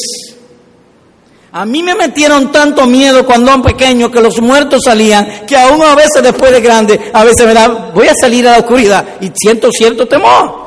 [1.52, 5.82] A mí me metieron tanto miedo cuando era pequeño que los muertos salían, que aún
[5.82, 9.06] a veces después de grande, a veces me da, voy a salir a la oscuridad
[9.22, 10.65] y siento cierto temor.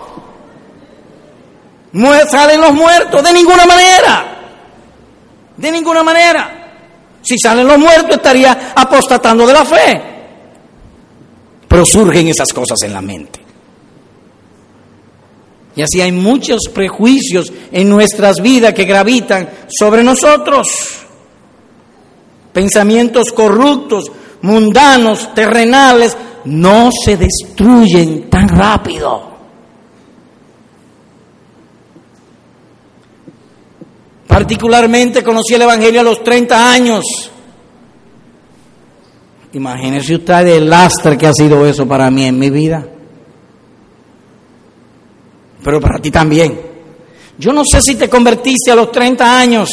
[1.92, 4.24] Salen los muertos, de ninguna manera.
[5.56, 6.58] De ninguna manera.
[7.22, 10.02] Si salen los muertos estaría apostatando de la fe.
[11.66, 13.40] Pero surgen esas cosas en la mente.
[15.76, 20.66] Y así hay muchos prejuicios en nuestras vidas que gravitan sobre nosotros.
[22.52, 24.10] Pensamientos corruptos,
[24.42, 26.16] mundanos, terrenales,
[26.46, 29.37] no se destruyen tan rápido.
[34.38, 37.04] Particularmente conocí el Evangelio a los 30 años.
[39.52, 42.86] Imagínense usted el lastre que ha sido eso para mí en mi vida
[45.68, 46.58] pero para ti también.
[47.36, 49.68] Yo no sé si te convertiste a los 30 años,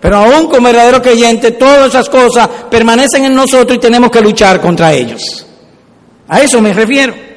[0.00, 4.60] pero aún como verdadero creyente, todas esas cosas permanecen en nosotros y tenemos que luchar
[4.62, 5.46] contra ellos.
[6.26, 7.31] A eso me refiero.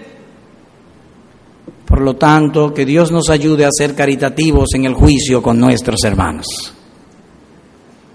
[1.86, 6.04] Por lo tanto, que Dios nos ayude a ser caritativos en el juicio con nuestros
[6.04, 6.48] hermanos,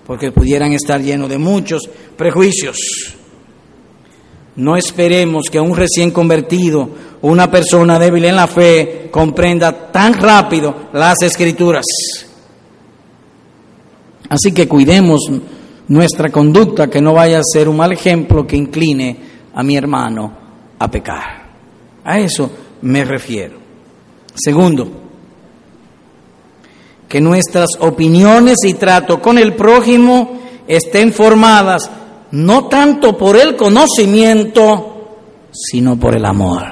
[0.06, 2.76] porque pudieran estar llenos de muchos prejuicios.
[4.56, 6.90] No esperemos que un recién convertido
[7.22, 11.84] una persona débil en la fe comprenda tan rápido las escrituras.
[14.28, 15.30] Así que cuidemos
[15.88, 19.16] nuestra conducta, que no vaya a ser un mal ejemplo que incline
[19.54, 20.32] a mi hermano
[20.78, 21.50] a pecar.
[22.04, 22.50] A eso
[22.82, 23.59] me refiero.
[24.42, 24.88] Segundo,
[27.08, 31.90] que nuestras opiniones y trato con el prójimo estén formadas
[32.32, 35.18] no tanto por el conocimiento,
[35.52, 36.64] sino por el amor.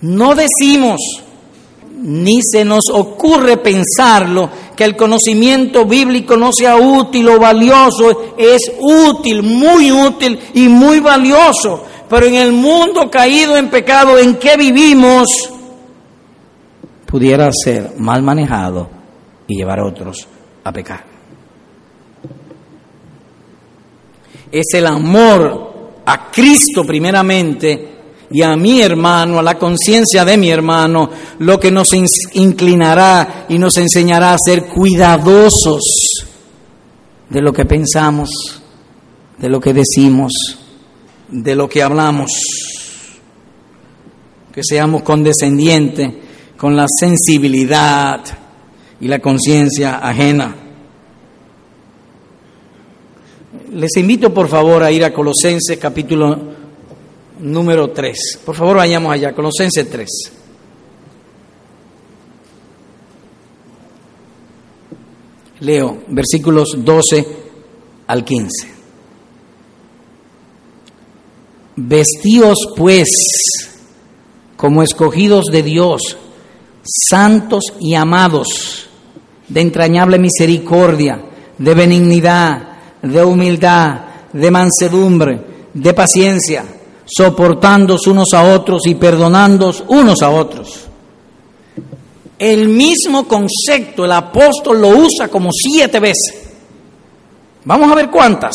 [0.00, 1.00] No decimos,
[2.02, 8.34] ni se nos ocurre pensarlo, que el conocimiento bíblico no sea útil o valioso.
[8.36, 11.82] Es útil, muy útil y muy valioso.
[12.08, 15.26] Pero en el mundo caído en pecado en que vivimos,
[17.06, 18.88] pudiera ser mal manejado
[19.46, 20.26] y llevar a otros
[20.64, 21.04] a pecar.
[24.50, 27.96] Es el amor a Cristo primeramente
[28.30, 31.92] y a mi hermano, a la conciencia de mi hermano, lo que nos
[32.32, 35.82] inclinará y nos enseñará a ser cuidadosos
[37.28, 38.30] de lo que pensamos,
[39.38, 40.32] de lo que decimos,
[41.28, 42.30] de lo que hablamos,
[44.52, 46.12] que seamos condescendientes
[46.56, 48.20] con la sensibilidad
[49.00, 50.54] y la conciencia ajena.
[53.72, 56.38] Les invito por favor a ir a Colosenses capítulo
[57.40, 58.40] número 3.
[58.44, 60.08] Por favor, vayamos allá, Colosenses 3.
[65.60, 67.26] Leo versículos 12
[68.06, 68.75] al 15.
[71.76, 73.08] Vestíos pues
[74.56, 76.16] como escogidos de Dios,
[76.82, 78.88] santos y amados,
[79.48, 81.22] de entrañable misericordia,
[81.58, 82.68] de benignidad,
[83.02, 84.00] de humildad,
[84.32, 85.40] de mansedumbre,
[85.74, 86.64] de paciencia
[87.06, 90.86] soportándose unos a otros y perdonándos unos a otros.
[92.38, 96.50] El mismo concepto el apóstol lo usa como siete veces.
[97.64, 98.52] Vamos a ver cuántas.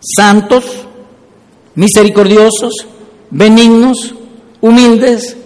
[0.00, 0.86] Santos,
[1.78, 2.74] misericordiosos,
[3.30, 4.12] benignos,
[4.60, 5.36] humildes,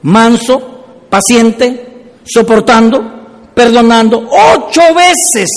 [0.00, 4.26] manso, paciente, soportando, perdonando.
[4.26, 5.50] Ocho veces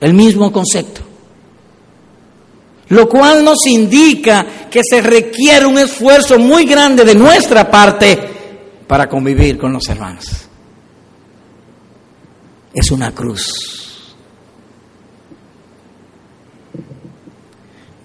[0.00, 1.02] el mismo concepto.
[2.88, 8.30] lo cual nos indica que se requiere un esfuerzo muy grande de nuestra parte
[8.86, 10.26] para convivir con los hermanos.
[12.72, 13.83] Es una cruz.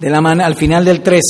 [0.00, 1.20] De la mano, al final del 13,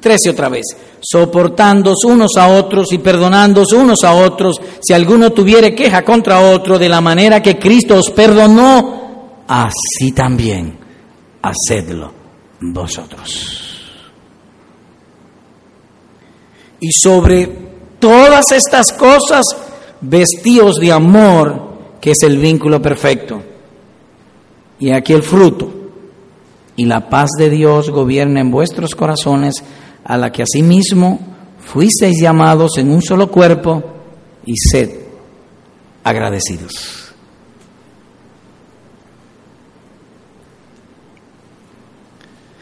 [0.00, 0.64] 13 otra vez,
[1.00, 6.78] soportándos unos a otros y perdonándos unos a otros, si alguno tuviere queja contra otro,
[6.78, 10.76] de la manera que Cristo os perdonó, así también
[11.40, 12.12] hacedlo
[12.60, 13.60] vosotros.
[16.80, 17.46] Y sobre
[17.98, 19.44] todas estas cosas,
[20.00, 23.40] vestíos de amor, que es el vínculo perfecto.
[24.80, 25.83] Y aquí el fruto.
[26.76, 29.54] Y la paz de Dios gobierna en vuestros corazones,
[30.04, 31.20] a la que asimismo
[31.58, 33.82] fuisteis llamados en un solo cuerpo,
[34.46, 34.90] y sed
[36.02, 37.12] agradecidos.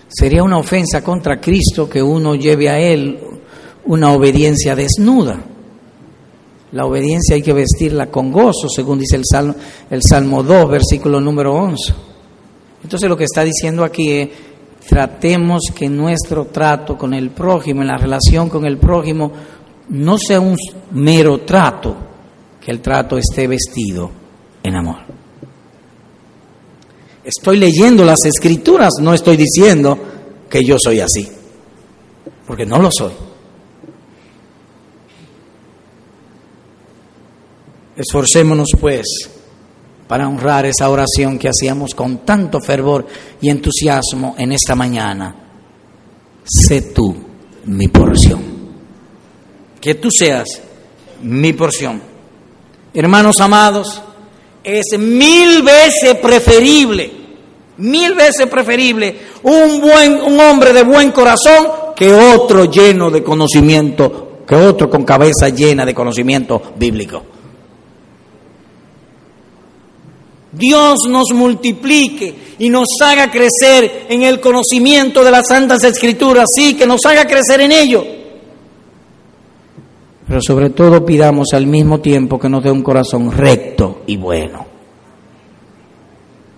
[0.08, 3.18] Sería una ofensa contra Cristo que uno lleve a Él
[3.86, 5.40] una obediencia desnuda.
[6.72, 9.54] La obediencia hay que vestirla con gozo, según dice el Salmo,
[9.90, 11.94] el Salmo 2, versículo número 11.
[12.82, 14.28] Entonces lo que está diciendo aquí es,
[14.88, 19.32] tratemos que nuestro trato con el prójimo, en la relación con el prójimo,
[19.88, 20.56] no sea un
[20.92, 21.96] mero trato,
[22.60, 24.10] que el trato esté vestido
[24.62, 24.98] en amor.
[27.24, 29.98] Estoy leyendo las escrituras, no estoy diciendo
[30.48, 31.28] que yo soy así,
[32.46, 33.12] porque no lo soy.
[37.96, 39.06] Esforcémonos pues
[40.12, 43.06] para honrar esa oración que hacíamos con tanto fervor
[43.40, 45.34] y entusiasmo en esta mañana.
[46.44, 47.16] Sé tú
[47.64, 48.42] mi porción.
[49.80, 50.60] Que tú seas
[51.22, 52.02] mi porción.
[52.92, 54.02] Hermanos amados,
[54.62, 57.10] es mil veces preferible,
[57.78, 64.42] mil veces preferible un, buen, un hombre de buen corazón que otro lleno de conocimiento,
[64.46, 67.31] que otro con cabeza llena de conocimiento bíblico.
[70.52, 76.74] Dios nos multiplique y nos haga crecer en el conocimiento de las Santas Escrituras, sí,
[76.74, 78.04] que nos haga crecer en ello.
[80.28, 84.66] Pero sobre todo pidamos al mismo tiempo que nos dé un corazón recto y bueno.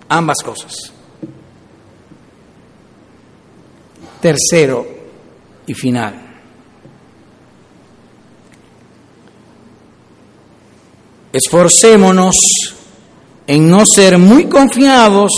[0.09, 0.93] Ambas cosas.
[4.21, 4.87] Tercero
[5.67, 6.21] y final.
[11.33, 12.74] Esforcémonos
[13.47, 15.33] en no ser muy confiados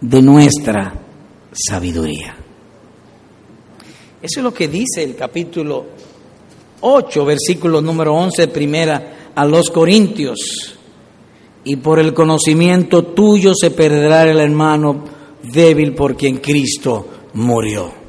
[0.00, 0.94] de nuestra
[1.52, 2.36] sabiduría.
[4.20, 5.86] Eso es lo que dice el capítulo
[6.80, 10.74] 8, versículo número 11, primera a los Corintios.
[11.64, 15.04] Y por el conocimiento tuyo se perderá el hermano
[15.42, 18.07] débil por quien Cristo murió.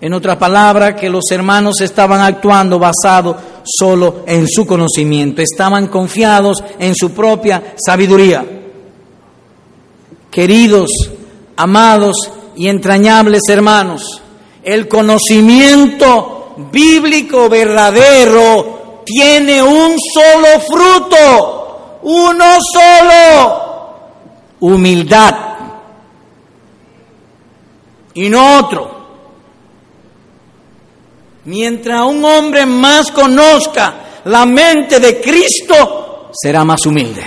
[0.00, 6.62] En otras palabras, que los hermanos estaban actuando basado solo en su conocimiento, estaban confiados
[6.78, 8.44] en su propia sabiduría.
[10.30, 10.90] Queridos,
[11.56, 12.16] amados
[12.54, 14.22] y entrañables hermanos,
[14.62, 23.94] el conocimiento bíblico verdadero tiene un solo fruto, uno solo,
[24.60, 25.34] humildad,
[28.14, 28.97] y no otro.
[31.48, 37.22] Mientras un hombre más conozca la mente de Cristo, será más humilde.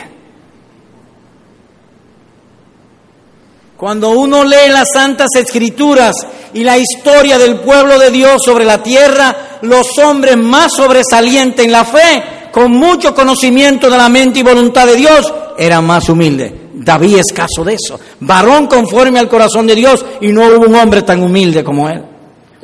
[3.75, 6.15] Cuando uno lee las Santas Escrituras
[6.53, 11.71] y la historia del pueblo de Dios sobre la tierra, los hombres más sobresalientes en
[11.71, 16.53] la fe, con mucho conocimiento de la mente y voluntad de Dios, eran más humildes.
[16.75, 17.99] David es caso de eso.
[18.19, 22.10] Varón conforme al corazón de Dios y no hubo un hombre tan humilde como él.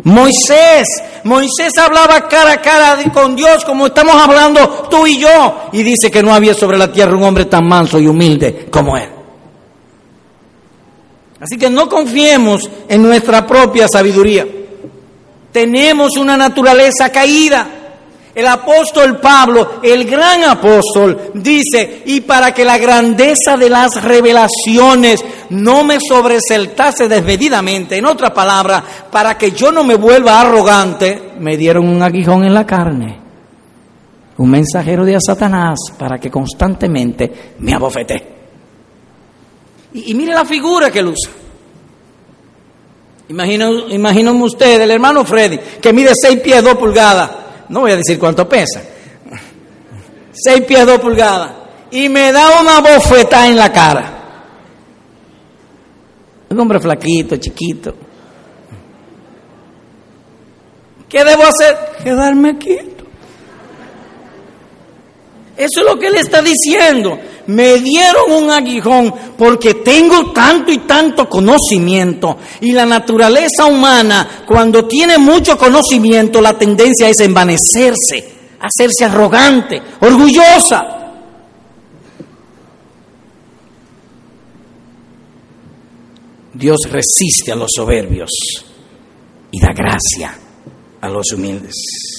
[0.03, 0.87] Moisés,
[1.23, 6.11] Moisés hablaba cara a cara con Dios como estamos hablando tú y yo y dice
[6.11, 9.09] que no había sobre la tierra un hombre tan manso y humilde como él.
[11.39, 14.47] Así que no confiemos en nuestra propia sabiduría.
[15.51, 17.67] Tenemos una naturaleza caída.
[18.37, 25.25] El apóstol Pablo, el gran apóstol, dice, y para que la grandeza de las revelaciones
[25.49, 31.57] no me sobresaltase desmedidamente, en otra palabra, para que yo no me vuelva arrogante, me
[31.57, 33.19] dieron un aguijón en la carne,
[34.37, 38.23] un mensajero de Satanás, para que constantemente me abofete.
[39.95, 41.31] Y, mire la figura que él usa.
[43.29, 47.46] Imagino, imagínense ustedes, el hermano Freddy, que mide 6 pies 2 pulgadas.
[47.69, 48.81] No voy a decir cuánto pesa.
[50.31, 51.51] 6 pies 2 pulgadas.
[51.91, 54.13] Y me da una bofetada en la cara.
[56.49, 57.93] Un hombre flaquito, chiquito.
[61.09, 61.77] ¿Qué debo hacer?
[62.03, 63.05] Quedarme quieto.
[65.55, 67.17] Eso es lo que él está diciendo.
[67.47, 72.37] Me dieron un aguijón porque tengo tanto y tanto conocimiento.
[72.61, 80.97] Y la naturaleza humana, cuando tiene mucho conocimiento, la tendencia es envanecerse, hacerse arrogante, orgullosa.
[86.53, 88.31] Dios resiste a los soberbios
[89.51, 90.37] y da gracia
[90.99, 92.16] a los humildes.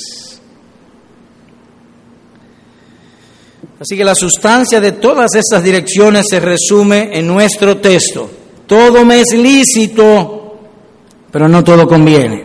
[3.81, 8.29] Así que la sustancia de todas estas direcciones se resume en nuestro texto.
[8.67, 10.59] Todo me es lícito,
[11.31, 12.45] pero no todo conviene.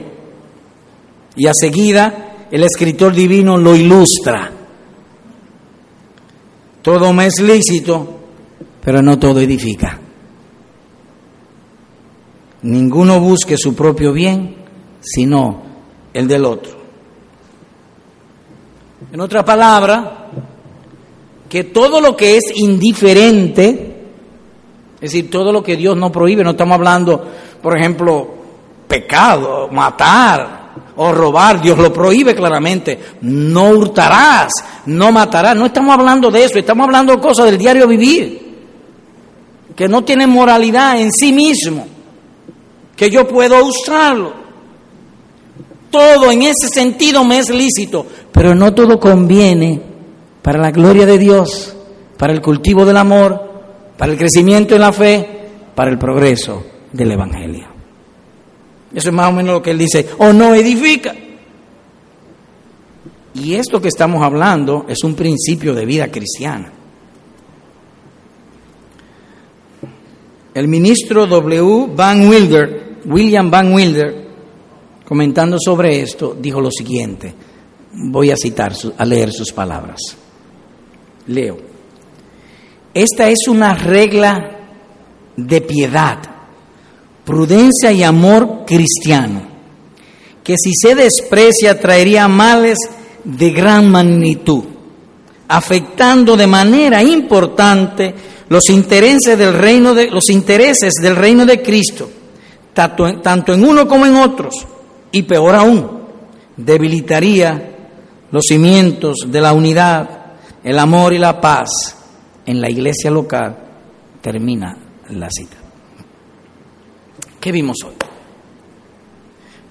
[1.36, 4.52] Y a seguida el escritor divino lo ilustra.
[6.84, 8.20] Todo me es lícito,
[8.84, 10.00] pero no todo edifica.
[12.62, 14.56] Ninguno busque su propio bien,
[15.02, 15.64] sino
[16.14, 16.78] el del otro.
[19.12, 20.23] En otra palabra,
[21.54, 23.70] que todo lo que es indiferente,
[24.96, 27.30] es decir, todo lo que Dios no prohíbe, no estamos hablando,
[27.62, 28.28] por ejemplo,
[28.88, 34.52] pecado, matar o robar, Dios lo prohíbe claramente, no hurtarás,
[34.88, 38.56] no matarás, no estamos hablando de eso, estamos hablando de cosas del diario vivir,
[39.76, 41.86] que no tienen moralidad en sí mismo
[42.96, 44.34] que yo puedo usarlo.
[45.92, 49.93] Todo en ese sentido me es lícito, pero no todo conviene
[50.44, 51.74] para la gloria de Dios,
[52.18, 53.42] para el cultivo del amor,
[53.98, 55.28] para el crecimiento en la fe,
[55.74, 57.66] para el progreso del Evangelio.
[58.94, 61.16] Eso es más o menos lo que él dice, o no edifica.
[63.34, 66.72] Y esto que estamos hablando es un principio de vida cristiana.
[70.54, 71.88] El ministro W.
[71.96, 74.28] Van Wilder, William Van Wilder,
[75.08, 77.34] comentando sobre esto, dijo lo siguiente.
[77.94, 80.18] Voy a citar, a leer sus palabras.
[81.28, 81.58] Leo.
[82.94, 84.60] Esta es una regla
[85.36, 86.20] de piedad,
[87.26, 89.42] prudencia y amor cristiano,
[90.44, 92.78] que si se desprecia traería males
[93.24, 94.64] de gran magnitud,
[95.48, 98.14] afectando de manera importante
[98.50, 102.10] los intereses del reino de, los intereses del reino de Cristo,
[102.74, 104.68] tanto en, tanto en uno como en otros,
[105.12, 106.04] y peor aún,
[106.58, 107.72] debilitaría
[108.30, 110.23] los cimientos de la unidad,
[110.64, 111.70] el amor y la paz
[112.46, 113.58] en la iglesia local.
[114.22, 114.78] Termina
[115.10, 115.58] la cita.
[117.40, 117.94] ¿Qué vimos hoy?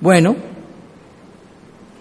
[0.00, 0.36] Bueno,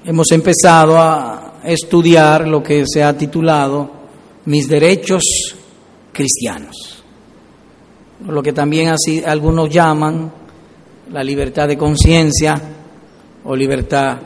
[0.03, 4.01] hemos empezado a estudiar lo que se ha titulado
[4.45, 5.23] Mis derechos
[6.11, 7.03] cristianos.
[8.27, 8.93] Lo que también
[9.25, 10.31] algunos llaman
[11.11, 12.59] la libertad de conciencia
[13.43, 14.17] o libertad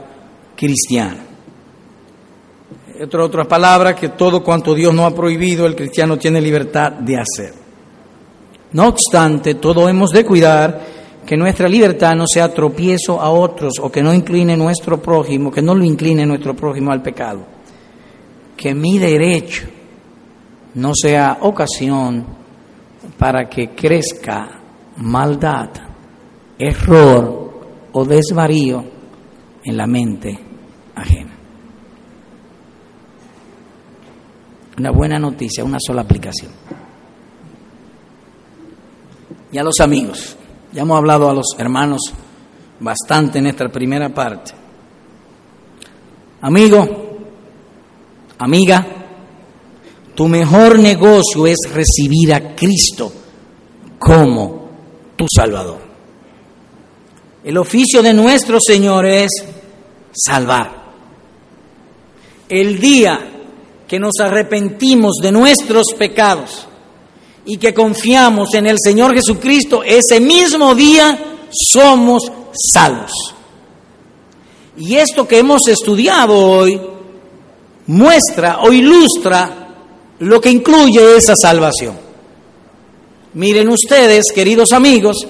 [0.55, 1.24] cristiana.
[3.03, 7.17] Otra, otra palabra, que todo cuanto Dios no ha prohibido, el cristiano tiene libertad de
[7.17, 7.53] hacer.
[8.71, 10.81] No obstante, todo hemos de cuidar
[11.25, 15.61] que nuestra libertad no sea tropiezo a otros o que no incline nuestro prójimo, que
[15.61, 17.45] no lo incline nuestro prójimo al pecado.
[18.55, 19.65] Que mi derecho
[20.75, 22.25] no sea ocasión
[23.17, 24.59] para que crezca
[24.97, 25.69] maldad,
[26.59, 27.51] error
[27.91, 28.83] o desvarío
[29.63, 30.39] en la mente
[30.95, 31.34] ajena.
[34.77, 36.51] Una buena noticia, una sola aplicación.
[39.51, 40.35] Y a los amigos,
[40.73, 42.01] ya hemos hablado a los hermanos
[42.79, 44.51] bastante en esta primera parte.
[46.41, 47.19] Amigo,
[48.37, 48.85] amiga,
[50.13, 53.11] tu mejor negocio es recibir a Cristo
[53.97, 54.69] como
[55.15, 55.79] tu Salvador.
[57.43, 59.29] El oficio de nuestro Señor es
[60.11, 60.83] salvar.
[62.49, 63.34] El día
[63.87, 66.67] que nos arrepentimos de nuestros pecados
[67.45, 72.31] y que confiamos en el Señor Jesucristo, ese mismo día somos
[72.73, 73.11] salvos.
[74.77, 76.81] Y esto que hemos estudiado hoy
[77.87, 79.67] muestra o ilustra
[80.19, 81.97] lo que incluye esa salvación.
[83.33, 85.27] Miren ustedes, queridos amigos,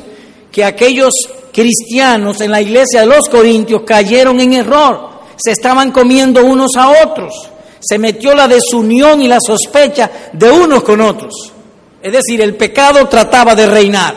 [0.52, 1.14] que aquellos
[1.52, 7.04] cristianos en la iglesia de los Corintios cayeron en error, se estaban comiendo unos a
[7.04, 7.50] otros,
[7.88, 11.54] se metió la desunión y la sospecha de unos con otros.
[12.02, 14.16] Es decir, el pecado trataba de reinar.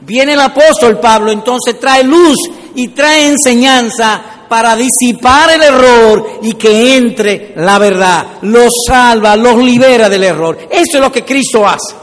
[0.00, 2.36] Viene el apóstol Pablo, entonces trae luz
[2.74, 8.26] y trae enseñanza para disipar el error y que entre la verdad.
[8.42, 10.58] Los salva, los libera del error.
[10.70, 12.01] Eso es lo que Cristo hace.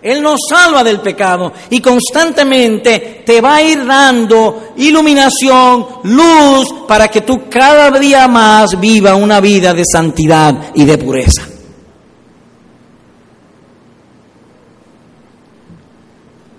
[0.00, 7.08] Él nos salva del pecado y constantemente te va a ir dando iluminación, luz, para
[7.08, 11.48] que tú cada día más viva una vida de santidad y de pureza.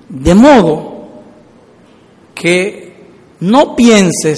[0.09, 1.07] De modo
[2.35, 2.93] que
[3.39, 4.37] no pienses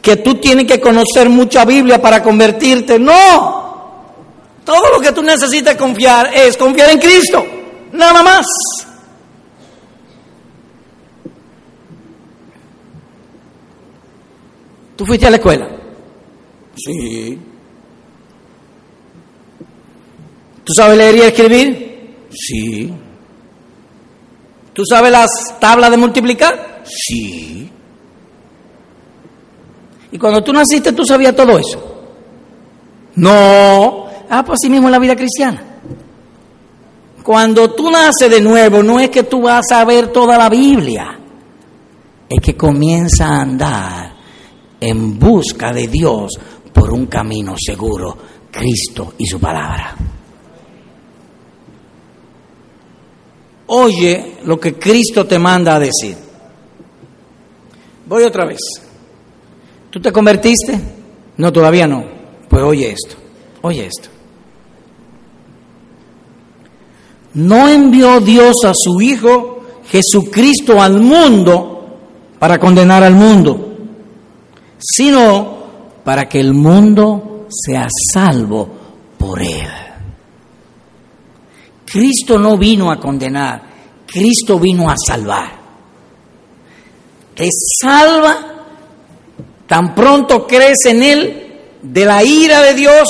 [0.00, 2.98] que tú tienes que conocer mucha Biblia para convertirte.
[2.98, 3.60] No.
[4.64, 7.44] Todo lo que tú necesitas confiar es confiar en Cristo.
[7.92, 8.46] Nada más.
[14.96, 15.68] ¿Tú fuiste a la escuela?
[16.76, 17.38] Sí.
[20.64, 22.16] ¿Tú sabes leer y escribir?
[22.30, 22.92] Sí.
[24.72, 26.82] ¿Tú sabes las tablas de multiplicar?
[26.84, 27.70] Sí.
[30.12, 32.04] ¿Y cuando tú naciste tú sabías todo eso?
[33.16, 34.06] No.
[34.28, 35.69] Ah, pues así mismo en la vida cristiana.
[37.22, 41.18] Cuando tú naces de nuevo, no es que tú vas a ver toda la Biblia,
[42.28, 44.12] es que comienza a andar
[44.80, 46.32] en busca de Dios
[46.72, 48.16] por un camino seguro,
[48.50, 49.94] Cristo y su palabra.
[53.66, 56.16] Oye lo que Cristo te manda a decir.
[58.06, 58.58] Voy otra vez.
[59.90, 60.80] ¿Tú te convertiste?
[61.36, 62.04] No, todavía no.
[62.48, 63.16] Pues oye esto,
[63.62, 64.19] oye esto.
[67.34, 69.60] No envió Dios a su Hijo
[69.90, 71.98] Jesucristo al mundo
[72.38, 73.76] para condenar al mundo,
[74.78, 75.58] sino
[76.04, 78.68] para que el mundo sea salvo
[79.18, 79.68] por él.
[81.84, 83.62] Cristo no vino a condenar,
[84.06, 85.58] Cristo vino a salvar.
[87.34, 87.48] Te
[87.80, 88.50] salva
[89.66, 93.08] tan pronto crees en Él de la ira de Dios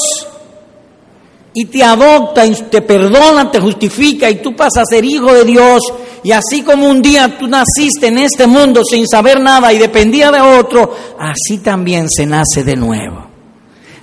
[1.53, 5.45] y te adopta y te perdona, te justifica y tú pasas a ser hijo de
[5.45, 5.83] Dios.
[6.23, 10.31] Y así como un día tú naciste en este mundo sin saber nada y dependía
[10.31, 13.27] de otro, así también se nace de nuevo.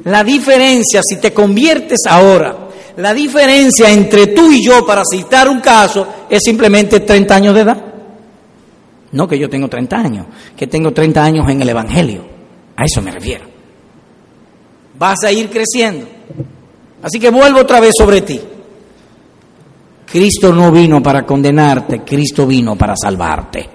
[0.03, 2.67] La diferencia, si te conviertes ahora,
[2.97, 7.61] la diferencia entre tú y yo, para citar un caso, es simplemente 30 años de
[7.61, 7.83] edad.
[9.11, 10.25] No que yo tengo 30 años,
[10.55, 12.25] que tengo 30 años en el Evangelio.
[12.75, 13.45] A eso me refiero.
[14.97, 16.07] Vas a ir creciendo.
[17.07, 18.37] Así que vuelvo otra vez sobre ti.
[20.05, 23.69] Cristo no vino para condenarte, Cristo vino para salvarte.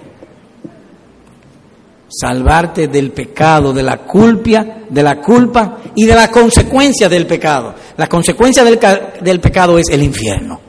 [2.10, 7.74] Salvarte del pecado, de la culpa, de la culpa y de la consecuencia del pecado.
[7.96, 10.60] La consecuencia del, pecado es el infierno.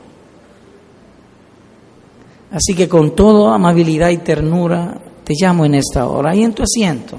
[2.50, 6.62] Así que con toda amabilidad y ternura te llamo en esta hora y en tu
[6.62, 7.18] asiento.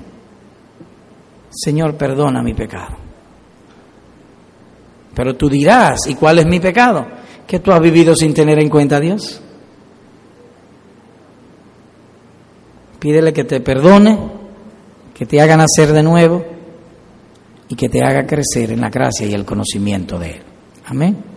[1.52, 3.05] Señor, perdona mi pecado.
[5.16, 7.08] Pero tú dirás, ¿y cuál es mi pecado?
[7.48, 9.42] Que tú has vivido sin tener en cuenta a Dios.
[13.00, 14.18] Pídele que te perdone,
[15.14, 16.46] que te haga nacer de nuevo
[17.70, 20.42] y que te haga crecer en la gracia y el conocimiento de Él.
[20.86, 21.35] Amén.